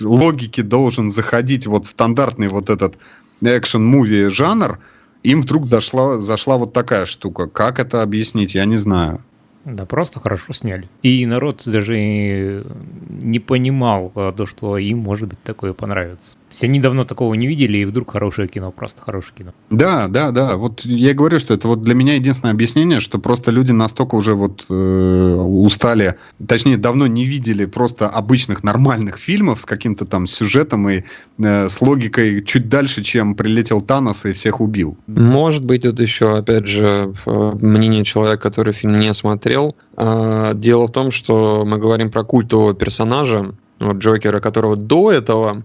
логике 0.00 0.62
должен 0.62 1.10
заходить 1.10 1.66
вот 1.66 1.86
стандартный 1.86 2.48
вот 2.48 2.68
этот 2.68 2.96
экшен-муви 3.40 4.30
жанр, 4.30 4.78
им 5.22 5.42
вдруг 5.42 5.66
зашла, 5.66 6.18
зашла 6.18 6.56
вот 6.56 6.72
такая 6.72 7.06
штука. 7.06 7.46
Как 7.46 7.78
это 7.78 8.02
объяснить, 8.02 8.54
я 8.54 8.64
не 8.64 8.76
знаю. 8.76 9.20
Да, 9.64 9.86
просто 9.86 10.20
хорошо 10.20 10.52
сняли. 10.52 10.88
И 11.02 11.24
народ 11.24 11.62
даже 11.64 11.96
не 11.96 13.38
понимал 13.38 14.12
а, 14.14 14.32
то, 14.32 14.44
что 14.44 14.76
им, 14.76 14.98
может 14.98 15.28
быть, 15.28 15.42
такое 15.42 15.72
понравится. 15.72 16.36
Все 16.48 16.66
они 16.66 16.80
давно 16.80 17.04
такого 17.04 17.34
не 17.34 17.46
видели, 17.46 17.78
и 17.78 17.84
вдруг 17.84 18.12
хорошее 18.12 18.48
кино, 18.48 18.70
просто 18.70 19.02
хорошее 19.02 19.34
кино. 19.36 19.52
Да, 19.70 20.06
да, 20.08 20.30
да. 20.30 20.56
Вот 20.56 20.84
я 20.84 21.12
говорю, 21.12 21.38
что 21.38 21.54
это 21.54 21.68
вот 21.68 21.82
для 21.82 21.94
меня 21.94 22.14
единственное 22.14 22.52
объяснение, 22.52 23.00
что 23.00 23.18
просто 23.18 23.50
люди 23.50 23.72
настолько 23.72 24.14
уже 24.14 24.34
вот 24.34 24.64
э, 24.68 25.34
устали, 25.34 26.16
точнее, 26.46 26.76
давно 26.76 27.06
не 27.06 27.24
видели 27.24 27.64
просто 27.64 28.08
обычных 28.08 28.62
нормальных 28.62 29.18
фильмов 29.18 29.60
с 29.60 29.64
каким-то 29.64 30.04
там 30.04 30.26
сюжетом 30.26 30.88
и 30.88 31.02
э, 31.38 31.68
с 31.68 31.80
логикой 31.80 32.44
чуть 32.44 32.68
дальше, 32.68 33.02
чем 33.02 33.34
прилетел 33.34 33.80
Танос 33.80 34.24
и 34.24 34.32
всех 34.32 34.60
убил. 34.60 34.96
Может 35.06 35.64
быть, 35.64 35.84
это 35.84 36.02
еще, 36.02 36.36
опять 36.38 36.66
же, 36.66 37.12
мнение 37.26 38.04
человека, 38.04 38.42
который 38.42 38.72
фильм 38.72 39.00
не 39.00 39.12
смотрел. 39.14 39.76
А, 39.96 40.54
дело 40.54 40.86
в 40.86 40.92
том, 40.92 41.10
что 41.10 41.64
мы 41.66 41.78
говорим 41.78 42.10
про 42.10 42.24
культового 42.24 42.74
персонажа, 42.74 43.54
вот 43.80 43.96
Джокера, 43.96 44.40
которого 44.40 44.76
до 44.76 45.12
этого 45.12 45.62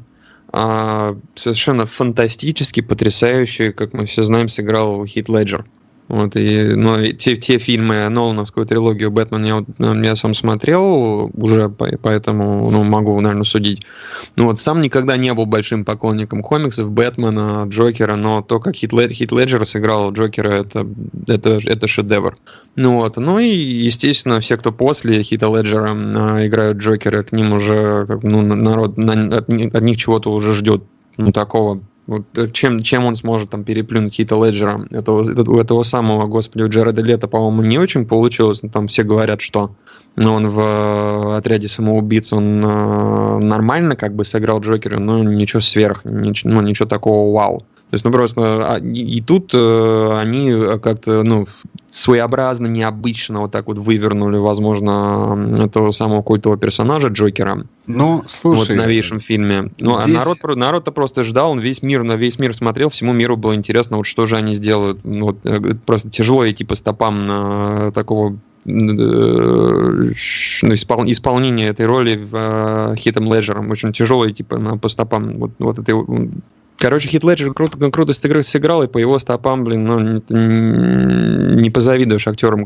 а, 0.51 1.15
совершенно 1.35 1.85
фантастически, 1.85 2.81
потрясающий, 2.81 3.71
как 3.71 3.93
мы 3.93 4.05
все 4.05 4.23
знаем, 4.23 4.49
сыграл 4.49 5.05
Хит 5.05 5.29
Леджер. 5.29 5.65
Вот, 6.09 6.35
и, 6.35 6.73
ну, 6.73 7.05
те, 7.11 7.35
те 7.35 7.59
фильмы, 7.59 8.09
Нолановскую 8.09 8.65
трилогию 8.65 9.11
«Бэтмен» 9.11 9.45
я, 9.45 9.63
я 10.03 10.15
сам 10.15 10.33
смотрел 10.33 11.29
уже, 11.35 11.69
поэтому 11.69 12.67
ну, 12.71 12.83
могу, 12.83 13.19
наверное, 13.21 13.43
судить. 13.43 13.85
Ну, 14.35 14.45
вот, 14.45 14.59
сам 14.59 14.81
никогда 14.81 15.17
не 15.17 15.31
был 15.35 15.45
большим 15.45 15.85
поклонником 15.85 16.41
комиксов, 16.41 16.89
Бэтмена, 16.89 17.67
Джокера, 17.69 18.15
но 18.15 18.41
то, 18.41 18.59
как 18.59 18.75
Хит, 18.75 18.91
Хит 18.91 19.31
Леджер 19.31 19.67
сыграл 19.67 20.11
Джокера, 20.11 20.49
это, 20.49 20.87
это, 21.27 21.59
это 21.63 21.87
шедевр. 21.87 22.39
Ну, 22.81 22.95
вот. 22.95 23.17
ну 23.17 23.39
и, 23.39 23.49
естественно, 23.49 24.39
все, 24.39 24.55
кто 24.55 24.71
после 24.71 25.21
Хита 25.21 25.47
Леджера 25.47 25.93
э, 25.93 26.47
играют 26.47 26.77
Джокера, 26.77 27.23
к 27.23 27.33
ним 27.33 27.51
уже 27.51 28.05
как, 28.07 28.23
ну, 28.23 28.41
народ 28.41 28.97
на, 28.97 29.37
от, 29.37 29.49
от 29.49 29.81
них 29.81 29.97
чего-то 29.97 30.31
уже 30.31 30.53
ждет 30.53 30.83
ну, 31.17 31.33
такого 31.33 31.81
вот, 32.07 32.23
э, 32.37 32.47
чем, 32.53 32.79
чем 32.79 33.03
он 33.03 33.15
сможет 33.15 33.49
там 33.49 33.65
переплюнуть 33.65 34.15
Хита 34.15 34.37
Леджера. 34.37 34.87
Этого, 34.91 35.23
у 35.23 35.59
этого 35.59 35.83
самого, 35.83 36.27
господи, 36.27 36.63
у 36.63 36.69
Джареда 36.69 37.01
Лето, 37.01 37.27
по-моему, 37.27 37.63
не 37.63 37.77
очень 37.77 38.05
получилось. 38.05 38.61
Там 38.71 38.87
все 38.87 39.03
говорят, 39.03 39.41
что 39.41 39.75
он 40.15 40.47
в 40.47 40.59
э, 40.61 41.37
отряде 41.37 41.67
самоубийц, 41.67 42.31
он 42.31 42.63
э, 42.63 43.39
нормально 43.39 43.97
как 43.97 44.15
бы 44.15 44.23
сыграл 44.23 44.61
Джокера, 44.61 44.99
но 44.99 45.21
ничего 45.21 45.59
сверх, 45.59 46.05
ничего, 46.05 46.53
ну, 46.53 46.61
ничего 46.61 46.87
такого 46.87 47.33
вау. 47.35 47.65
То 47.89 47.95
есть, 47.95 48.05
ну 48.05 48.11
просто 48.11 48.41
а, 48.75 48.77
и, 48.77 49.17
и 49.17 49.21
тут 49.21 49.49
э, 49.53 50.13
они 50.15 50.51
как-то, 50.79 51.23
ну, 51.23 51.47
своеобразно, 51.87 52.67
необычно 52.67 53.41
вот 53.41 53.51
так 53.51 53.65
вот 53.65 53.79
вывернули, 53.79 54.37
возможно, 54.37 55.55
этого 55.59 55.89
самого 55.89 56.21
культового 56.21 56.59
персонажа 56.59 57.07
Джокера. 57.07 57.65
Ну, 57.87 58.23
слушай. 58.27 58.59
Вот 58.59 58.69
в 58.69 58.75
новейшем 58.75 59.19
фильме. 59.19 59.71
Ну, 59.79 59.97
а 59.97 60.03
здесь... 60.03 60.17
а 60.17 60.19
народ, 60.19 60.55
народ-то 60.55 60.91
просто 60.91 61.23
ждал, 61.23 61.49
он 61.49 61.59
весь 61.59 61.81
мир, 61.81 62.03
на 62.03 62.13
весь 62.13 62.37
мир 62.37 62.55
смотрел, 62.55 62.89
всему 62.89 63.13
миру 63.13 63.37
было 63.37 63.55
интересно, 63.55 63.97
вот 63.97 64.05
что 64.05 64.27
же 64.27 64.35
они 64.35 64.53
сделают. 64.53 64.99
Ну, 65.03 65.25
вот, 65.25 65.37
э, 65.45 65.59
просто 65.83 66.11
тяжело 66.11 66.47
идти 66.47 66.63
по 66.63 66.75
стопам 66.75 67.25
на 67.25 67.91
такого 67.91 68.37
э, 68.65 68.69
ну, 68.71 70.13
испол, 70.75 71.05
исполнение 71.05 71.69
этой 71.69 71.87
роли 71.87 72.19
uh, 72.19 72.95
Хитом 72.97 73.33
Леджером. 73.33 73.71
Очень 73.71 73.93
тяжело 73.93 74.29
идти 74.29 74.43
по, 74.43 74.77
по 74.77 74.89
стопам 74.89 75.39
вот, 75.39 75.51
вот 75.57 75.79
этой 75.79 75.95
Короче, 76.79 77.09
Хит 77.09 77.25
Леджер 77.25 77.53
круто, 77.53 77.91
круто 77.91 78.13
сыграл, 78.13 78.83
и 78.83 78.87
по 78.87 78.97
его 78.97 79.19
стопам, 79.19 79.65
блин, 79.65 79.85
ну, 79.85 79.99
не 80.29 81.69
позавидуешь 81.69 82.27
актерам, 82.27 82.65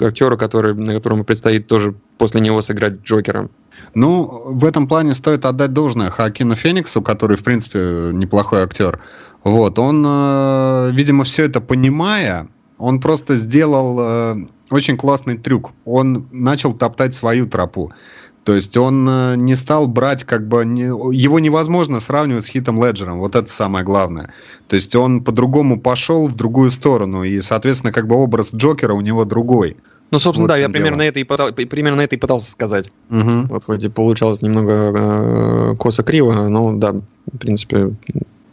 актеру, 0.00 0.38
который, 0.38 0.74
на 0.74 0.94
которому 0.94 1.24
предстоит 1.24 1.66
тоже 1.66 1.94
после 2.16 2.40
него 2.40 2.62
сыграть 2.62 3.02
Джокера. 3.02 3.48
Ну, 3.94 4.30
в 4.44 4.64
этом 4.64 4.86
плане 4.86 5.14
стоит 5.14 5.44
отдать 5.44 5.72
должное 5.72 6.10
Хакину 6.10 6.54
Фениксу, 6.54 7.02
который, 7.02 7.36
в 7.36 7.42
принципе, 7.42 8.10
неплохой 8.12 8.62
актер. 8.62 9.00
Вот, 9.42 9.78
он, 9.80 10.04
э, 10.06 10.90
видимо, 10.92 11.24
все 11.24 11.44
это 11.44 11.60
понимая, 11.60 12.46
он 12.78 13.00
просто 13.00 13.36
сделал 13.36 13.96
э, 13.98 14.34
очень 14.70 14.96
классный 14.96 15.36
трюк. 15.36 15.72
Он 15.84 16.28
начал 16.30 16.72
топтать 16.72 17.14
свою 17.14 17.46
тропу. 17.46 17.92
То 18.44 18.54
есть 18.54 18.76
он 18.76 19.06
э, 19.08 19.36
не 19.36 19.54
стал 19.54 19.86
брать, 19.86 20.24
как 20.24 20.48
бы, 20.48 20.64
не, 20.64 20.84
его 20.84 21.38
невозможно 21.38 22.00
сравнивать 22.00 22.46
с 22.46 22.48
Хитом 22.48 22.82
Леджером, 22.82 23.18
вот 23.18 23.36
это 23.36 23.50
самое 23.52 23.84
главное. 23.84 24.32
То 24.68 24.76
есть 24.76 24.96
он 24.96 25.22
по-другому 25.22 25.78
пошел 25.78 26.26
в 26.26 26.34
другую 26.34 26.70
сторону, 26.70 27.22
и, 27.22 27.40
соответственно, 27.42 27.92
как 27.92 28.06
бы 28.06 28.16
образ 28.16 28.54
Джокера 28.54 28.94
у 28.94 29.02
него 29.02 29.24
другой. 29.24 29.76
Ну, 30.10 30.18
собственно, 30.18 30.48
вот 30.48 30.54
да, 30.54 30.56
я 30.56 30.68
примерно 30.68 31.02
это, 31.02 31.20
и 31.20 31.24
пытал, 31.24 31.52
примерно 31.52 32.00
это 32.00 32.16
и 32.16 32.18
пытался 32.18 32.50
сказать. 32.50 32.90
Угу. 33.10 33.46
Вот 33.48 33.64
хоть 33.66 33.84
и 33.84 33.88
получалось 33.88 34.42
немного 34.42 34.72
э, 34.72 35.76
косо-криво, 35.76 36.48
но 36.48 36.72
да, 36.74 36.94
в 37.32 37.38
принципе, 37.38 37.94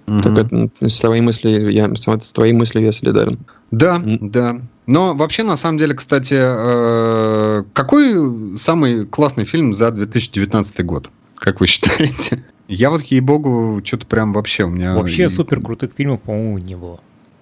угу. 0.05 0.17
так 0.19 0.47
с 0.81 0.99
твоей 0.99 1.21
мысли 1.21 1.71
я 1.71 1.89
с 1.95 2.33
твоей 2.33 2.53
мыслью 2.53 2.83
я 2.83 2.91
солидарен. 2.91 3.39
Да, 3.71 3.97
mm. 3.97 4.17
да. 4.21 4.61
Но 4.87 5.13
вообще, 5.13 5.43
на 5.43 5.57
самом 5.57 5.77
деле, 5.77 5.93
кстати, 5.93 6.35
э, 6.37 7.63
какой 7.73 8.57
самый 8.57 9.05
классный 9.05 9.43
фильм 9.43 9.73
за 9.73 9.91
2019 9.91 10.85
год? 10.85 11.09
Как 11.35 11.59
вы 11.59 11.67
считаете? 11.67 12.43
Я 12.69 12.89
вот, 12.89 13.01
ей-богу, 13.03 13.81
что-то 13.83 14.07
прям 14.07 14.33
вообще 14.33 14.63
у 14.63 14.69
меня... 14.69 14.95
Вообще 14.95 15.29
супер 15.29 15.61
крутых 15.61 15.91
фильмов, 15.95 16.21
по-моему, 16.21 16.57
не 16.57 16.75
было. 16.75 16.99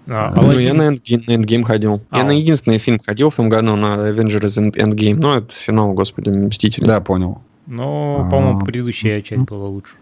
А, 0.08 0.34
ну, 0.36 0.44
Алладин... 0.44 0.62
я 0.62 0.74
на 0.74 0.94
Endgame, 0.94 1.24
на 1.28 1.32
Endgame 1.32 1.64
ходил. 1.64 2.02
А, 2.10 2.20
я 2.20 2.24
на 2.24 2.32
единственный 2.32 2.78
фильм 2.78 3.00
ходил 3.00 3.30
в 3.30 3.36
том 3.36 3.50
году, 3.50 3.76
на 3.76 4.10
Avengers 4.10 4.74
Endgame. 4.74 5.16
Ну, 5.16 5.36
это 5.36 5.52
финал, 5.54 5.94
господи, 5.94 6.30
Мстители. 6.30 6.86
Да, 6.86 7.00
понял. 7.02 7.42
Но, 7.68 8.28
по-моему, 8.30 8.60
а. 8.60 8.66
предыдущая 8.66 9.22
часть 9.22 9.42
была 9.44 9.68
лучше. 9.68 9.96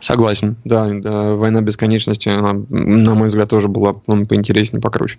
Согласен, 0.00 0.56
да, 0.64 0.88
да. 0.92 1.34
«Война 1.34 1.60
бесконечности», 1.60 2.28
она, 2.28 2.52
на 2.68 3.14
мой 3.14 3.28
взгляд, 3.28 3.48
тоже 3.48 3.68
была 3.68 3.96
ну, 4.06 4.26
поинтереснее, 4.26 4.80
покруче. 4.80 5.16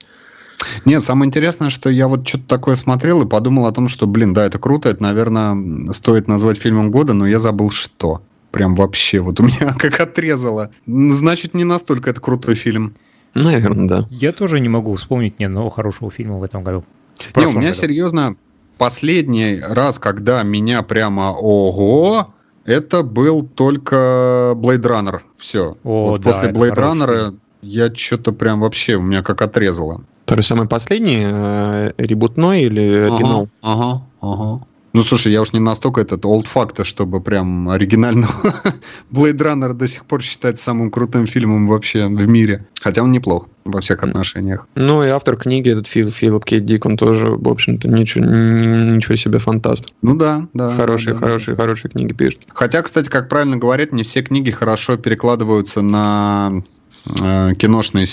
Нет, 0.85 1.03
самое 1.03 1.27
интересное, 1.27 1.69
что 1.69 1.89
я 1.89 2.07
вот 2.07 2.27
что-то 2.27 2.45
такое 2.45 2.75
смотрел 2.75 3.21
и 3.21 3.27
подумал 3.27 3.65
о 3.65 3.71
том, 3.71 3.87
что, 3.87 4.07
блин, 4.07 4.33
да, 4.33 4.45
это 4.45 4.59
круто, 4.59 4.89
это, 4.89 5.01
наверное, 5.01 5.91
стоит 5.93 6.27
назвать 6.27 6.57
фильмом 6.57 6.91
года, 6.91 7.13
но 7.13 7.27
я 7.27 7.39
забыл, 7.39 7.71
что. 7.71 8.21
Прям 8.51 8.75
вообще, 8.75 9.19
вот 9.19 9.39
у 9.39 9.43
меня 9.43 9.73
как 9.77 9.99
отрезало. 9.99 10.71
Значит, 10.87 11.53
не 11.53 11.63
настолько 11.63 12.09
это 12.09 12.19
крутой 12.19 12.55
фильм. 12.55 12.95
Наверное, 13.35 13.87
да. 13.87 14.07
Я 14.09 14.31
тоже 14.31 14.59
не 14.59 14.69
могу 14.69 14.93
вспомнить 14.95 15.39
ни 15.39 15.43
одного 15.43 15.69
хорошего 15.69 16.09
фильма 16.09 16.37
в 16.37 16.43
этом 16.43 16.63
году. 16.63 16.83
В 17.33 17.37
не, 17.37 17.45
у 17.45 17.51
меня 17.51 17.69
году. 17.69 17.81
серьезно, 17.81 18.35
последний 18.77 19.61
раз, 19.61 19.99
когда 19.99 20.41
меня 20.41 20.81
прямо 20.81 21.31
ого, 21.31 22.33
это 22.65 23.03
был 23.03 23.43
только 23.43 24.53
Blade 24.55 24.81
Runner. 24.81 25.19
Все. 25.37 25.77
О, 25.83 26.09
вот 26.11 26.21
да, 26.21 26.31
после 26.31 26.49
Blade 26.49 26.75
Runner 26.75 27.37
я 27.61 27.93
что-то 27.93 28.31
прям 28.31 28.61
вообще 28.61 28.95
у 28.95 29.01
меня 29.01 29.23
как 29.23 29.41
отрезало. 29.41 30.03
Второй 30.25 30.43
самый 30.43 30.67
последний, 30.67 31.23
э, 31.23 31.91
ребутной 31.97 32.63
или 32.63 32.81
оригинал? 32.81 33.49
Ага, 33.61 34.03
ага. 34.21 34.61
Ну, 34.93 35.03
слушай, 35.03 35.31
я 35.31 35.41
уж 35.41 35.53
не 35.53 35.59
настолько 35.59 36.01
этот 36.01 36.25
old 36.25 36.47
факта, 36.47 36.83
чтобы 36.83 37.21
прям 37.21 37.69
оригинального 37.69 38.31
Blade 39.11 39.37
Runner 39.37 39.73
до 39.73 39.87
сих 39.87 40.05
пор 40.05 40.23
считать 40.23 40.59
самым 40.59 40.89
крутым 40.89 41.27
фильмом 41.27 41.67
вообще 41.67 42.07
в 42.07 42.27
мире. 42.27 42.67
Хотя 42.81 43.03
он 43.03 43.11
неплох 43.11 43.47
во 43.65 43.81
всех 43.81 44.03
отношениях. 44.03 44.67
Ну, 44.75 45.03
и 45.03 45.07
автор 45.07 45.37
книги 45.37 45.69
этот 45.69 45.85
Фил, 45.85 46.11
Филипп 46.11 46.43
Кейт 46.43 46.65
Дик, 46.65 46.85
он 46.85 46.97
тоже, 46.97 47.27
в 47.27 47.47
общем-то, 47.47 47.87
ничего, 47.87 48.25
ничего 48.25 49.15
себе 49.15 49.37
фантаст. 49.37 49.93
Ну 50.01 50.15
да, 50.15 50.47
да. 50.53 50.69
Хорошие, 50.75 51.13
да, 51.13 51.19
хорошие, 51.19 51.55
да. 51.55 51.61
хорошие 51.61 51.91
книги 51.91 52.13
пишет. 52.13 52.41
Хотя, 52.49 52.81
кстати, 52.81 53.09
как 53.09 53.29
правильно 53.29 53.57
говорят, 53.57 53.91
не 53.91 54.01
все 54.01 54.23
книги 54.23 54.49
хорошо 54.49 54.97
перекладываются 54.97 55.81
на 55.81 56.63
киношный 57.05 58.05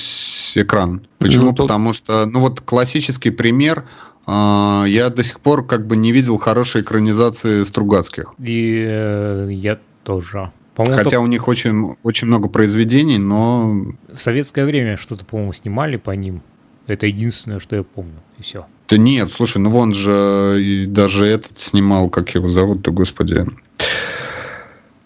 экран. 0.54 1.06
Почему? 1.18 1.46
Ну, 1.46 1.52
тут... 1.52 1.66
Потому 1.68 1.92
что, 1.92 2.26
ну 2.26 2.40
вот 2.40 2.60
классический 2.60 3.30
пример, 3.30 3.84
э, 4.26 4.84
я 4.88 5.10
до 5.10 5.24
сих 5.24 5.40
пор 5.40 5.66
как 5.66 5.86
бы 5.86 5.96
не 5.96 6.12
видел 6.12 6.38
хорошей 6.38 6.82
экранизации 6.82 7.64
Стругацких. 7.64 8.34
И 8.38 8.84
э, 8.86 9.48
я 9.50 9.78
тоже. 10.04 10.52
Хотя 10.76 11.02
только... 11.02 11.20
у 11.20 11.26
них 11.26 11.48
очень, 11.48 11.96
очень 12.02 12.26
много 12.26 12.48
произведений, 12.48 13.18
но... 13.18 13.86
В 14.12 14.20
советское 14.20 14.64
время 14.66 14.96
что-то, 14.96 15.24
по-моему, 15.24 15.52
снимали 15.54 15.96
по 15.96 16.10
ним. 16.10 16.42
Это 16.86 17.06
единственное, 17.06 17.58
что 17.58 17.76
я 17.76 17.82
помню, 17.82 18.20
и 18.38 18.42
все. 18.42 18.66
Да 18.88 18.96
нет, 18.96 19.32
слушай, 19.32 19.58
ну 19.58 19.70
вон 19.70 19.92
же 19.92 20.86
даже 20.88 21.26
этот 21.26 21.58
снимал, 21.58 22.08
как 22.08 22.34
его 22.34 22.46
зовут-то, 22.46 22.92
господи. 22.92 23.44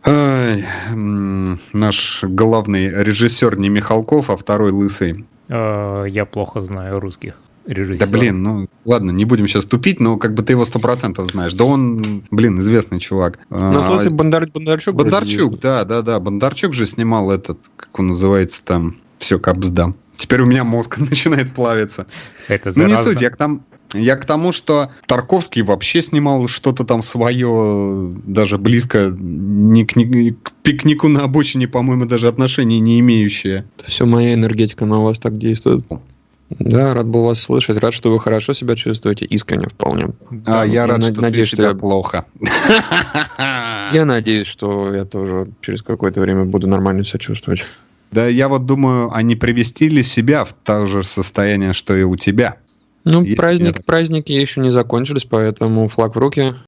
Ай, 0.04 0.64
наш 0.94 2.24
главный 2.24 2.90
режиссер 2.90 3.58
не 3.58 3.68
Михалков, 3.68 4.30
а 4.30 4.36
второй 4.36 4.70
лысый. 4.70 5.26
А, 5.48 6.04
я 6.04 6.24
плохо 6.24 6.60
знаю 6.60 7.00
русских 7.00 7.34
режиссеров. 7.66 8.10
Да 8.10 8.18
блин, 8.18 8.42
ну 8.42 8.68
ладно, 8.84 9.10
не 9.10 9.24
будем 9.24 9.46
сейчас 9.46 9.66
тупить, 9.66 10.00
но 10.00 10.16
как 10.16 10.34
бы 10.34 10.42
ты 10.42 10.54
его 10.54 10.64
сто 10.64 10.78
процентов 10.78 11.30
знаешь. 11.30 11.52
Да 11.52 11.64
он, 11.64 12.22
блин, 12.30 12.60
известный 12.60 12.98
чувак. 12.98 13.38
Ну, 13.50 13.78
в 13.78 13.82
смысле, 13.82 14.10
Бондар... 14.10 14.48
Бондарчук? 14.48 14.94
Бондарчук, 14.96 15.60
да, 15.60 15.84
да, 15.84 16.02
да. 16.02 16.18
Бондарчук 16.18 16.72
же 16.72 16.86
снимал 16.86 17.30
этот, 17.30 17.58
как 17.76 17.98
он 17.98 18.08
называется 18.08 18.64
там, 18.64 18.96
все, 19.18 19.38
капсдам. 19.38 19.96
Теперь 20.20 20.42
у 20.42 20.46
меня 20.46 20.64
мозг 20.64 20.98
начинает 21.10 21.54
плавиться. 21.54 22.06
Это 22.46 22.70
заразно. 22.70 22.96
Ну 22.96 23.00
не 23.00 23.14
суть, 23.14 23.22
я 23.22 23.30
к, 23.30 23.36
там, 23.38 23.64
я 23.94 24.16
к 24.16 24.26
тому, 24.26 24.52
что 24.52 24.90
Тарковский 25.06 25.62
вообще 25.62 26.02
снимал 26.02 26.46
что-то 26.46 26.84
там 26.84 27.02
свое, 27.02 28.14
даже 28.26 28.58
близко 28.58 29.16
ни 29.18 29.84
к, 29.84 29.96
ни, 29.96 30.30
к 30.30 30.52
пикнику 30.62 31.08
на 31.08 31.22
обочине, 31.22 31.68
по-моему, 31.68 32.04
даже 32.04 32.28
отношения 32.28 32.80
не 32.80 33.00
имеющее. 33.00 33.64
Это 33.78 33.90
все 33.90 34.04
моя 34.04 34.34
энергетика 34.34 34.84
на 34.84 35.00
вас 35.00 35.18
так 35.18 35.38
действует. 35.38 35.86
Да, 36.50 36.92
рад 36.92 37.06
был 37.06 37.24
вас 37.24 37.40
слышать. 37.40 37.78
Рад, 37.78 37.94
что 37.94 38.10
вы 38.10 38.18
хорошо 38.18 38.52
себя 38.52 38.76
чувствуете. 38.76 39.24
Искренне 39.24 39.68
вполне. 39.68 40.08
А, 40.46 40.64
я 40.64 40.86
рад, 40.86 41.02
что 41.02 41.22
надеюсь, 41.22 41.50
ты 41.50 41.56
себя 41.56 41.70
что 41.70 41.78
плохо. 41.78 42.26
Я 43.92 44.04
надеюсь, 44.04 44.48
что 44.48 44.94
я 44.94 45.04
тоже 45.04 45.48
через 45.62 45.82
какое-то 45.82 46.20
время 46.20 46.44
буду 46.44 46.66
нормально 46.66 47.04
себя 47.04 47.20
чувствовать. 47.20 47.64
Да, 48.10 48.26
я 48.26 48.48
вот 48.48 48.66
думаю, 48.66 49.10
а 49.12 49.22
не 49.22 49.36
привести 49.36 49.88
ли 49.88 50.02
себя 50.02 50.44
в 50.44 50.52
то 50.52 50.86
же 50.86 51.02
состояние, 51.02 51.72
что 51.72 51.94
и 51.94 52.02
у 52.02 52.16
тебя? 52.16 52.56
Ну, 53.04 53.24
праздник, 53.36 53.84
праздники 53.84 54.32
еще 54.32 54.60
не 54.60 54.70
закончились, 54.70 55.24
поэтому 55.24 55.88
флаг 55.88 56.16
в 56.16 56.18
руки. 56.18 56.54